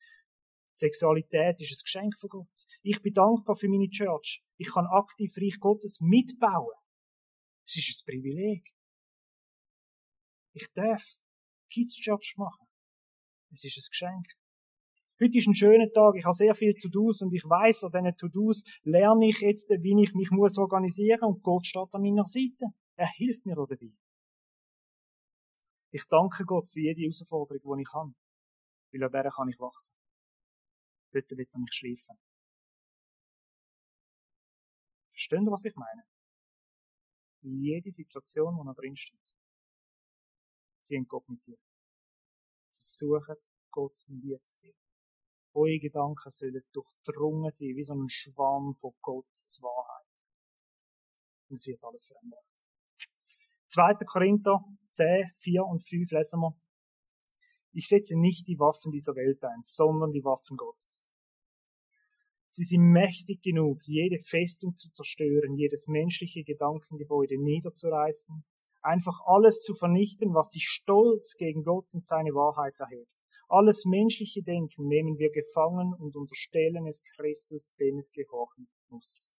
Sexualität 0.75 1.59
ist 1.59 1.71
ein 1.71 1.83
Geschenk 1.83 2.19
von 2.19 2.29
Gott. 2.29 2.65
Ich 2.83 3.01
bin 3.01 3.13
dankbar 3.13 3.55
für 3.55 3.67
meine 3.67 3.89
Church. 3.89 4.43
Ich 4.57 4.71
kann 4.71 4.85
aktiv 4.85 5.33
Reich 5.37 5.59
Gottes 5.59 5.99
mitbauen. 5.99 6.75
Es 7.65 7.77
ist 7.77 8.03
ein 8.03 8.05
Privileg. 8.05 8.71
Ich 10.53 10.67
darf 10.73 11.19
Kids 11.71 11.95
Church 11.95 12.35
machen. 12.37 12.67
Es 13.51 13.63
ist 13.63 13.77
ein 13.77 13.89
Geschenk. 13.89 14.27
Heute 15.19 15.39
ist 15.39 15.47
ein 15.47 15.55
schöner 15.55 15.91
Tag. 15.91 16.13
Ich 16.15 16.25
habe 16.25 16.35
sehr 16.35 16.53
viel 16.53 16.75
To-Dos 16.75 17.23
und 17.23 17.33
ich 17.33 17.43
weiß, 17.43 17.85
an 17.85 17.91
diesen 17.91 18.17
To-Dos 18.17 18.63
lerne 18.83 19.27
ich 19.27 19.39
jetzt, 19.39 19.67
wie 19.69 19.99
ich 20.03 20.13
mich 20.13 20.29
muss 20.29 20.59
organisieren 20.59 21.23
und 21.23 21.41
Gott 21.41 21.65
steht 21.65 21.91
an 21.91 22.03
meiner 22.03 22.27
Seite. 22.27 22.65
Er 22.95 23.07
hilft 23.07 23.43
mir 23.43 23.55
dabei. 23.55 23.91
Ich 25.89 26.05
danke 26.05 26.43
Gott 26.45 26.69
für 26.69 26.81
jede 26.81 27.01
Herausforderung, 27.01 27.77
die 27.77 27.81
ich 27.81 27.93
habe. 27.93 28.13
Weil 28.91 29.03
an 29.05 29.11
der 29.11 29.31
kann 29.31 29.49
ich 29.49 29.59
wachsen. 29.59 29.95
Dort 31.11 31.31
wird 31.31 31.49
er 31.51 31.59
mich 31.59 31.73
schleifen. 31.73 32.17
Verstehen 35.09 35.45
Sie, 35.45 35.51
was 35.51 35.65
ich 35.65 35.75
meine? 35.75 36.03
In 37.41 37.59
jede 37.59 37.91
Situation, 37.91 38.55
wo 38.55 38.69
er 38.69 38.75
drinsteht. 38.75 39.17
Ziehen 40.81 41.07
Gott 41.07 41.27
mit 41.27 41.43
dir. 41.47 41.57
Versuchen, 42.73 43.35
Gott 43.71 43.99
in 44.07 44.21
dir 44.21 44.39
zu 44.43 44.57
ziehen. 44.57 44.86
Eure 45.57 45.79
Gedanken 45.79 46.29
sollen 46.29 46.61
durchdrungen 46.71 47.49
sein, 47.49 47.75
wie 47.75 47.83
so 47.83 47.95
ein 47.95 48.07
Schwamm 48.09 48.75
von 48.79 48.93
Gottes 49.01 49.59
Wahrheit. 49.61 50.05
Und 51.49 51.55
es 51.55 51.65
wird 51.65 51.83
alles 51.83 52.05
verändern. 52.05 52.43
2. 53.69 54.05
Korinther 54.05 54.63
10, 54.93 55.31
4 55.35 55.63
und 55.65 55.79
5 55.79 56.11
lesen 56.11 56.39
wir. 56.41 56.55
Ich 57.73 57.87
setze 57.87 58.17
nicht 58.19 58.47
die 58.47 58.59
Waffen 58.59 58.91
dieser 58.91 59.15
Welt 59.15 59.43
ein, 59.43 59.61
sondern 59.61 60.11
die 60.11 60.23
Waffen 60.23 60.57
Gottes. 60.57 61.11
Sie 62.49 62.63
sind 62.63 62.91
mächtig 62.91 63.41
genug, 63.41 63.81
jede 63.83 64.19
Festung 64.19 64.75
zu 64.75 64.89
zerstören, 64.89 65.55
jedes 65.55 65.87
menschliche 65.87 66.43
Gedankengebäude 66.43 67.41
niederzureißen, 67.41 68.43
einfach 68.81 69.19
alles 69.25 69.61
zu 69.61 69.75
vernichten, 69.75 70.33
was 70.33 70.51
sich 70.51 70.65
stolz 70.67 71.35
gegen 71.37 71.63
Gott 71.63 71.93
und 71.93 72.05
seine 72.05 72.31
Wahrheit 72.31 72.79
erhebt. 72.79 73.16
Alles 73.49 73.85
menschliche 73.85 74.43
Denken 74.43 74.87
nehmen 74.87 75.17
wir 75.17 75.31
gefangen 75.31 75.93
und 75.93 76.15
unterstellen 76.15 76.85
es 76.85 77.01
Christus, 77.15 77.73
dem 77.75 77.97
es 77.97 78.11
gehorchen 78.11 78.67
muss. 78.89 79.31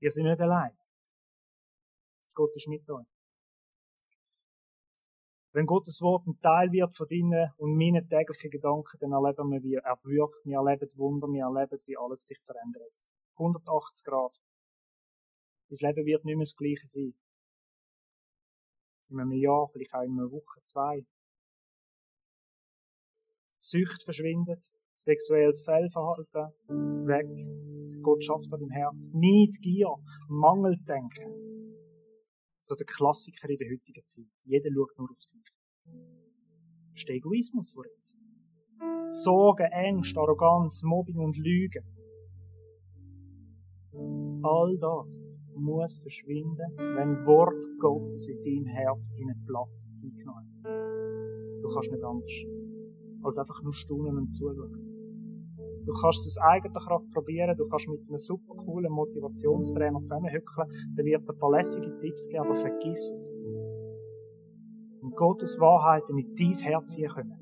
Wir 0.00 0.10
sind 0.10 0.24
nicht 0.24 0.40
allein. 0.40 0.76
Gott 2.34 2.56
ist 2.56 2.68
mit 2.68 2.88
euch. 2.88 3.06
Wenn 5.52 5.66
Gottes 5.66 6.00
Wort 6.00 6.26
ein 6.26 6.40
Teil 6.40 6.72
wird 6.72 6.96
von 6.96 7.06
deinen 7.06 7.52
und 7.58 7.76
meinen 7.76 8.08
täglichen 8.08 8.50
Gedanken, 8.50 8.96
dann 9.00 9.12
erleben 9.12 9.50
wir, 9.50 9.62
wie 9.62 9.74
er 9.74 9.98
wirkt, 10.02 10.46
wir 10.46 10.56
erleben 10.56 10.88
Wunder, 10.96 11.28
wir 11.28 11.44
erleben, 11.44 11.78
wie 11.84 11.98
alles 11.98 12.24
sich 12.24 12.40
verändert. 12.40 13.10
180 13.34 14.04
Grad. 14.06 14.40
Das 15.68 15.82
Leben 15.82 16.06
wird 16.06 16.24
nicht 16.24 16.36
mehr 16.36 16.44
das 16.44 16.56
gleiche 16.56 16.86
sein. 16.86 17.14
In 19.10 19.20
einem 19.20 19.32
Jahr, 19.32 19.68
vielleicht 19.68 19.92
auch 19.92 20.02
in 20.02 20.18
einer 20.18 20.30
Woche, 20.30 20.62
zwei. 20.62 21.04
Sucht 23.64 24.02
verschwindet, 24.02 24.72
sexuelles 24.96 25.64
Fehlverhalten 25.64 26.50
weg. 27.06 27.30
Gott 28.02 28.24
schafft 28.24 28.52
an 28.52 28.58
dem 28.58 28.70
Herz. 28.70 29.12
Neid, 29.14 29.54
Gier, 29.62 29.94
Mangeldenken. 30.28 31.30
So 32.60 32.74
der 32.74 32.86
Klassiker 32.86 33.48
in 33.48 33.58
der 33.58 33.68
heutigen 33.70 34.04
Zeit. 34.04 34.34
Jeder 34.44 34.68
schaut 34.74 34.98
nur 34.98 35.10
auf 35.10 35.22
sich. 35.22 35.42
Das 35.84 37.02
ist 37.02 37.08
der 37.08 37.14
Egoismus, 37.14 37.74
redet. 37.76 39.12
Sorgen, 39.12 39.70
Ängste, 39.70 40.18
Arroganz, 40.18 40.82
Mobbing 40.82 41.18
und 41.18 41.36
Lügen. 41.36 41.86
All 44.42 44.76
das 44.78 45.24
muss 45.54 45.98
verschwinden, 45.98 46.76
wenn 46.78 47.26
Wort 47.26 47.64
Gottes 47.78 48.26
in 48.26 48.42
deinem 48.42 48.66
Herz 48.66 49.10
in 49.16 49.30
einen 49.30 49.44
Platz 49.44 49.88
eingenommen 50.02 50.62
hat. 50.64 51.62
Du 51.62 51.68
kannst 51.68 51.92
nicht 51.92 52.02
anders 52.02 52.61
als 53.22 53.38
einfach 53.38 53.62
nur 53.62 53.72
staunen 53.72 54.18
und 54.18 54.28
zuschauen. 54.30 54.92
Du 55.84 55.92
kannst 56.00 56.26
es 56.26 56.38
aus 56.38 56.44
eigener 56.44 56.80
Kraft 56.80 57.10
probieren, 57.10 57.56
du 57.56 57.66
kannst 57.68 57.88
mit 57.88 58.00
einem 58.08 58.18
super 58.18 58.54
coolen 58.54 58.92
Motivationstrainer 58.92 60.00
zusammenhückeln, 60.02 60.68
der 60.96 61.04
wird 61.04 61.28
ein 61.28 61.38
paar 61.38 61.50
lässige 61.50 61.98
Tipps 61.98 62.28
geben, 62.28 62.44
aber 62.44 62.54
vergiss 62.54 63.10
es. 63.12 63.34
Wenn 65.00 65.10
Gottes 65.10 65.58
Wahrheiten 65.58 66.16
in 66.18 66.34
dein 66.36 66.54
Herz 66.54 66.94
hier 66.94 67.08
kommen 67.08 67.36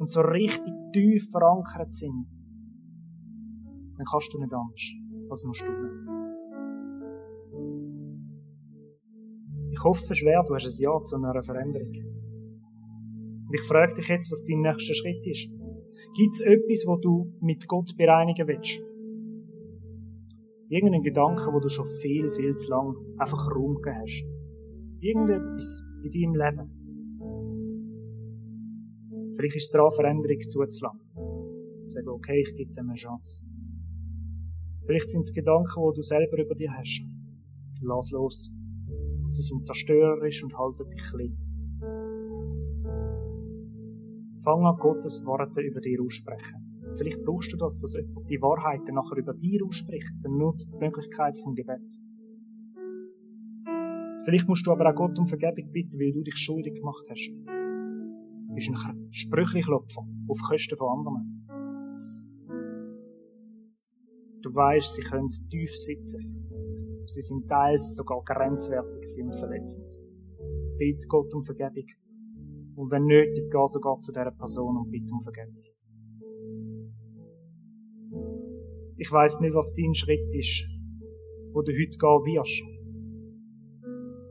und 0.00 0.10
so 0.10 0.20
richtig 0.20 0.74
tief 0.92 1.30
verankert 1.30 1.94
sind, 1.94 2.26
dann 3.96 4.06
kannst 4.10 4.34
du 4.34 4.38
nicht 4.38 4.52
anders 4.52 4.92
als 5.30 5.44
nur 5.44 5.54
staunen. 5.54 6.16
Ich 9.70 9.84
hoffe 9.84 10.14
schwer, 10.14 10.42
du 10.46 10.54
hast 10.54 10.66
ein 10.66 10.82
Ja 10.82 11.00
zu 11.02 11.16
einer 11.16 11.42
Veränderung. 11.42 11.92
Und 13.48 13.54
ich 13.54 13.66
frage 13.66 13.94
dich 13.94 14.08
jetzt, 14.08 14.30
was 14.30 14.44
dein 14.44 14.60
nächster 14.60 14.94
Schritt 14.94 15.26
ist. 15.26 15.48
Gibt 16.16 16.34
es 16.34 16.40
etwas, 16.40 16.84
wo 16.86 16.96
du 16.96 17.32
mit 17.40 17.66
Gott 17.68 17.96
bereinigen 17.96 18.48
willst? 18.48 18.80
Irgendeinen 20.68 21.04
Gedanken, 21.04 21.52
wo 21.54 21.60
du 21.60 21.68
schon 21.68 21.86
viel, 22.00 22.30
viel 22.32 22.54
zu 22.54 22.70
lang 22.70 22.96
einfach 23.18 23.54
Raum 23.54 23.76
gegeben 23.76 24.00
hast. 24.00 24.24
Irgendetwas 25.00 25.84
in 26.02 26.10
deinem 26.10 26.34
Leben. 26.34 26.76
Vielleicht 29.36 29.56
ist 29.56 29.64
es 29.64 29.70
daran, 29.70 29.92
Veränderung 29.92 30.40
zuzulassen. 30.48 31.88
Sagen, 31.88 32.08
okay, 32.08 32.42
ich 32.42 32.56
gebe 32.56 32.72
dem 32.72 32.88
eine 32.88 32.94
Chance. 32.94 33.44
Vielleicht 34.86 35.10
sind 35.10 35.22
es 35.22 35.32
Gedanken, 35.32 35.82
die 35.90 35.96
du 35.96 36.02
selber 36.02 36.38
über 36.42 36.54
dir 36.54 36.72
hast. 36.72 37.04
Lass 37.82 38.10
los. 38.10 38.50
Sie 39.28 39.42
sind 39.42 39.66
zerstörerisch 39.66 40.42
und 40.42 40.56
halten 40.56 40.88
dich 40.90 41.02
klein. 41.02 41.45
Fang 44.46 44.64
an, 44.64 44.76
Gottes 44.78 45.26
Worte 45.26 45.60
über 45.60 45.80
dir 45.80 46.00
aussprechen. 46.00 46.94
Vielleicht 46.96 47.20
brauchst 47.24 47.52
du 47.52 47.56
das, 47.56 47.80
dass 47.80 47.94
jemand 47.94 48.30
die 48.30 48.40
Wahrheiten 48.40 48.94
nachher 48.94 49.16
über 49.16 49.34
dir 49.34 49.66
ausspricht. 49.66 50.12
Dann 50.22 50.38
nutzt 50.38 50.72
die 50.72 50.78
Möglichkeit 50.78 51.36
vom 51.38 51.56
Gebet. 51.56 51.98
Vielleicht 54.24 54.46
musst 54.46 54.64
du 54.64 54.70
aber 54.70 54.88
auch 54.88 54.94
Gott 54.94 55.18
um 55.18 55.26
Vergebung 55.26 55.72
bitten, 55.72 55.98
weil 55.98 56.12
du 56.12 56.22
dich 56.22 56.36
schuldig 56.36 56.74
gemacht 56.74 57.04
hast. 57.10 57.28
Du 57.28 58.54
bist 58.54 58.70
ein 58.70 59.08
Sprüchlichklopfer 59.10 60.06
auf 60.28 60.38
Kosten 60.48 60.76
von 60.76 60.90
anderen. 60.90 61.48
Du 64.42 64.54
weißt, 64.54 64.94
sie 64.94 65.02
können 65.02 65.28
tief 65.28 65.74
sitzen. 65.74 67.02
Sie 67.04 67.20
sind 67.20 67.48
teils 67.48 67.96
sogar 67.96 68.22
grenzwertig 68.22 69.24
und 69.24 69.34
verletzend. 69.34 69.90
Bitte 70.78 71.08
Gott 71.08 71.34
um 71.34 71.42
Vergebung. 71.42 72.05
Und 72.76 72.90
wenn 72.92 73.04
nötig, 73.04 73.50
geh 73.50 73.66
sogar 73.68 73.98
zu 73.98 74.12
dieser 74.12 74.30
Person 74.30 74.76
und 74.76 74.90
bitte 74.90 75.10
um 75.12 75.20
Vergebung. 75.20 75.62
Ich 78.98 79.10
weiß 79.10 79.40
nicht, 79.40 79.54
was 79.54 79.72
dein 79.72 79.94
Schritt 79.94 80.32
ist, 80.34 80.64
wo 81.52 81.62
du 81.62 81.72
heute 81.72 81.96
gehen 81.98 82.36
wirst. 82.36 82.62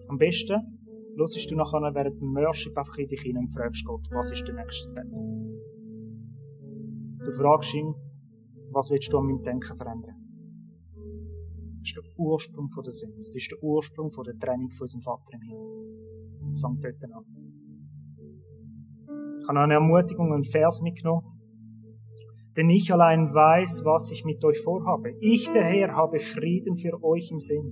Am 0.07 0.17
besten 0.17 0.61
hörst 1.17 1.51
du 1.51 1.55
nachher 1.55 1.93
während 1.93 2.21
dem 2.21 2.35
Worship 2.35 2.77
einfach 2.77 2.97
in 2.97 3.07
dich 3.07 3.21
hinein 3.21 3.45
und 3.45 3.53
fragst 3.53 3.83
Gott, 3.85 4.07
was 4.11 4.31
ist 4.31 4.47
der 4.47 4.55
nächste 4.55 4.89
Step? 4.89 5.09
Du 7.25 7.31
fragst 7.31 7.73
ihn, 7.73 7.95
was 8.71 8.91
willst 8.91 9.11
du 9.11 9.17
an 9.17 9.25
meinem 9.25 9.41
Denken 9.41 9.75
verändern? 9.75 10.21
Das 11.73 11.89
ist 11.89 11.95
der 11.95 12.03
Ursprung 12.17 12.69
der 12.83 12.93
Sünde. 12.93 13.17
Das 13.17 13.35
ist 13.35 13.51
der 13.51 13.63
Ursprung 13.63 14.11
der 14.23 14.37
Trennung 14.37 14.71
von 14.71 14.83
unserem 14.83 15.01
Vater 15.01 15.33
im 15.33 15.41
Himmel. 15.41 16.47
Das 16.47 16.59
fängt 16.59 16.83
dort 16.83 17.03
an. 17.11 17.44
Ich 19.45 19.49
habe 19.49 19.59
eine 19.59 19.75
Ermutigung 19.75 20.31
und 20.31 20.47
Vers 20.47 20.81
mitgenommen. 20.81 21.21
Denn 22.57 22.67
ich 22.67 22.91
allein 22.91 23.31
weiß, 23.31 23.83
was 23.85 24.11
ich 24.11 24.25
mit 24.25 24.43
euch 24.43 24.59
vorhabe. 24.59 25.13
Ich, 25.19 25.51
der 25.51 25.63
Herr, 25.63 25.95
habe 25.95 26.17
Frieden 26.19 26.75
für 26.77 27.03
euch 27.03 27.29
im 27.31 27.39
Sinn 27.39 27.71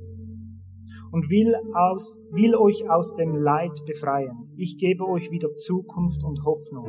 und 1.11 1.32
will, 1.32 1.55
aus, 1.74 2.19
will 2.32 2.55
euch 2.55 2.88
aus 2.88 3.15
dem 3.15 3.36
Leid 3.36 3.71
befreien. 3.88 4.53
Ich 4.55 4.78
gebe 4.78 5.03
euch 5.07 5.32
wieder 5.32 5.51
Zukunft 5.53 6.24
und 6.24 6.43
Hoffnung. 6.45 6.86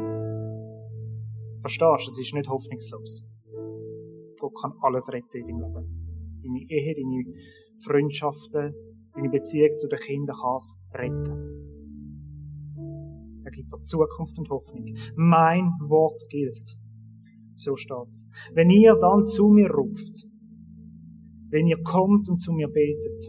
Verstehst 1.61 2.07
du, 2.07 2.11
es 2.11 2.19
ist 2.19 2.35
nicht 2.35 2.49
hoffnungslos. 2.51 3.25
Gott 4.39 4.53
kann 4.61 4.75
alles 4.83 5.11
retten 5.11 5.39
in 5.39 5.47
deinem 5.47 5.61
Leben. 5.61 6.41
Deine 6.43 6.61
Ehe, 6.69 6.95
deine 6.95 7.25
Freundschaften, 7.83 8.75
Deine 9.15 9.31
Beziehung 9.31 9.77
zu 9.77 9.87
den 9.87 9.99
Kindern 10.01 10.37
kann 10.37 10.57
es 10.57 10.77
retten. 10.93 11.54
Gibt 13.55 13.73
dir 13.73 13.81
Zukunft 13.81 14.39
und 14.39 14.51
Hoffnung. 14.51 14.97
Mein 15.17 15.71
Wort 15.81 16.21
gilt. 16.29 16.77
So 17.57 17.77
steht's. 17.77 18.29
Wenn 18.53 18.69
ihr 18.71 18.97
dann 18.97 19.25
zu 19.25 19.49
mir 19.49 19.71
ruft, 19.71 20.27
wenn 21.51 21.69
ihr 21.69 21.81
kommt 21.83 22.29
und 22.29 22.39
zu 22.39 22.53
mir 22.53 22.67
betet, 22.67 23.23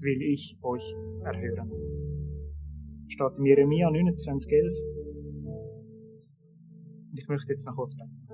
will 0.00 0.20
ich 0.20 0.58
euch 0.62 0.94
erhören. 1.22 1.70
Steht 3.08 3.38
in 3.38 3.46
Jeremia 3.46 3.88
29,11. 3.88 4.96
Und 7.10 7.18
ich 7.18 7.28
möchte 7.28 7.52
jetzt 7.52 7.66
noch 7.66 7.76
kurz 7.76 7.94
beten. 7.96 8.26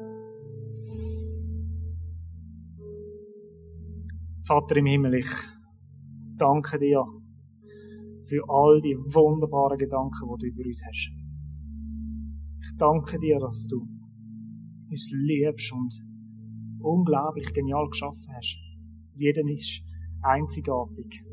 Vater 4.45 4.77
im 4.77 4.87
Himmel, 4.87 5.15
ich 5.15 5.31
danke 6.37 6.79
dir 6.79 7.05
für 8.25 8.43
all 8.49 8.81
die 8.81 8.97
wunderbaren 8.97 9.79
Gedanken, 9.79 10.29
die 10.41 10.51
du 10.51 10.55
über 10.55 10.69
uns 10.69 10.83
hast. 10.87 11.11
Ich 12.61 12.77
danke 12.79 13.19
dir, 13.19 13.39
dass 13.39 13.67
du 13.67 13.81
uns 14.91 15.11
liebst 15.13 15.73
und 15.73 15.93
unglaublich 16.81 17.53
genial 17.53 17.89
geschaffen 17.89 18.35
hast. 18.35 18.59
Jeder 19.17 19.43
ist 19.49 19.83
einzigartig. 20.23 21.25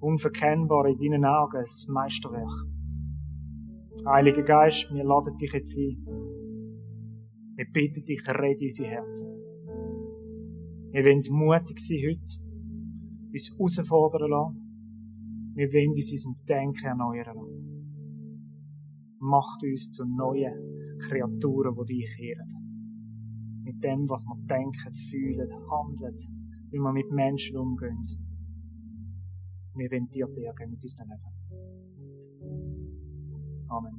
Unverkennbar 0.00 0.86
in 0.86 0.98
deinen 0.98 1.24
Augen, 1.24 1.56
ein 1.56 1.92
Meisterwerk. 1.92 2.50
Heiliger 4.06 4.42
Geist, 4.42 4.88
wir 4.92 5.04
laden 5.04 5.36
dich 5.38 5.52
jetzt 5.52 5.76
ein. 5.76 5.96
Wir 7.56 7.66
bitten 7.72 8.04
dich, 8.04 8.22
rede 8.28 8.64
unsere 8.64 8.88
Herzen. 8.88 9.28
Wir 10.92 11.04
wollen 11.04 11.20
mutig 11.30 11.80
sein 11.80 11.98
heute, 11.98 13.52
uns 13.58 13.76
herausfordern 13.76 14.30
lassen. 14.30 14.67
Wir 15.58 15.66
wollen 15.72 15.90
uns 15.90 16.12
unserem 16.12 16.36
Denken 16.46 16.86
erneuern 16.86 17.36
lassen. 17.36 17.82
Macht 19.18 19.60
uns 19.64 19.90
zu 19.90 20.04
neuen 20.04 20.98
Kreaturen, 21.00 21.74
die 21.84 21.94
dich 21.94 22.16
ehren. 22.20 23.62
Mit 23.64 23.82
dem, 23.82 24.08
was 24.08 24.24
wir 24.24 24.36
denken, 24.46 24.94
fühlen, 24.94 25.50
handeln, 25.68 26.14
wie 26.70 26.78
wir 26.78 26.92
mit 26.92 27.10
Menschen 27.10 27.56
umgehen. 27.56 28.00
Wir 29.74 29.90
wollen 29.90 30.06
dir 30.06 30.28
dienen 30.28 30.70
mit 30.70 30.84
unserem 30.84 31.08
Leben. 31.08 31.34
Amen. 33.68 33.97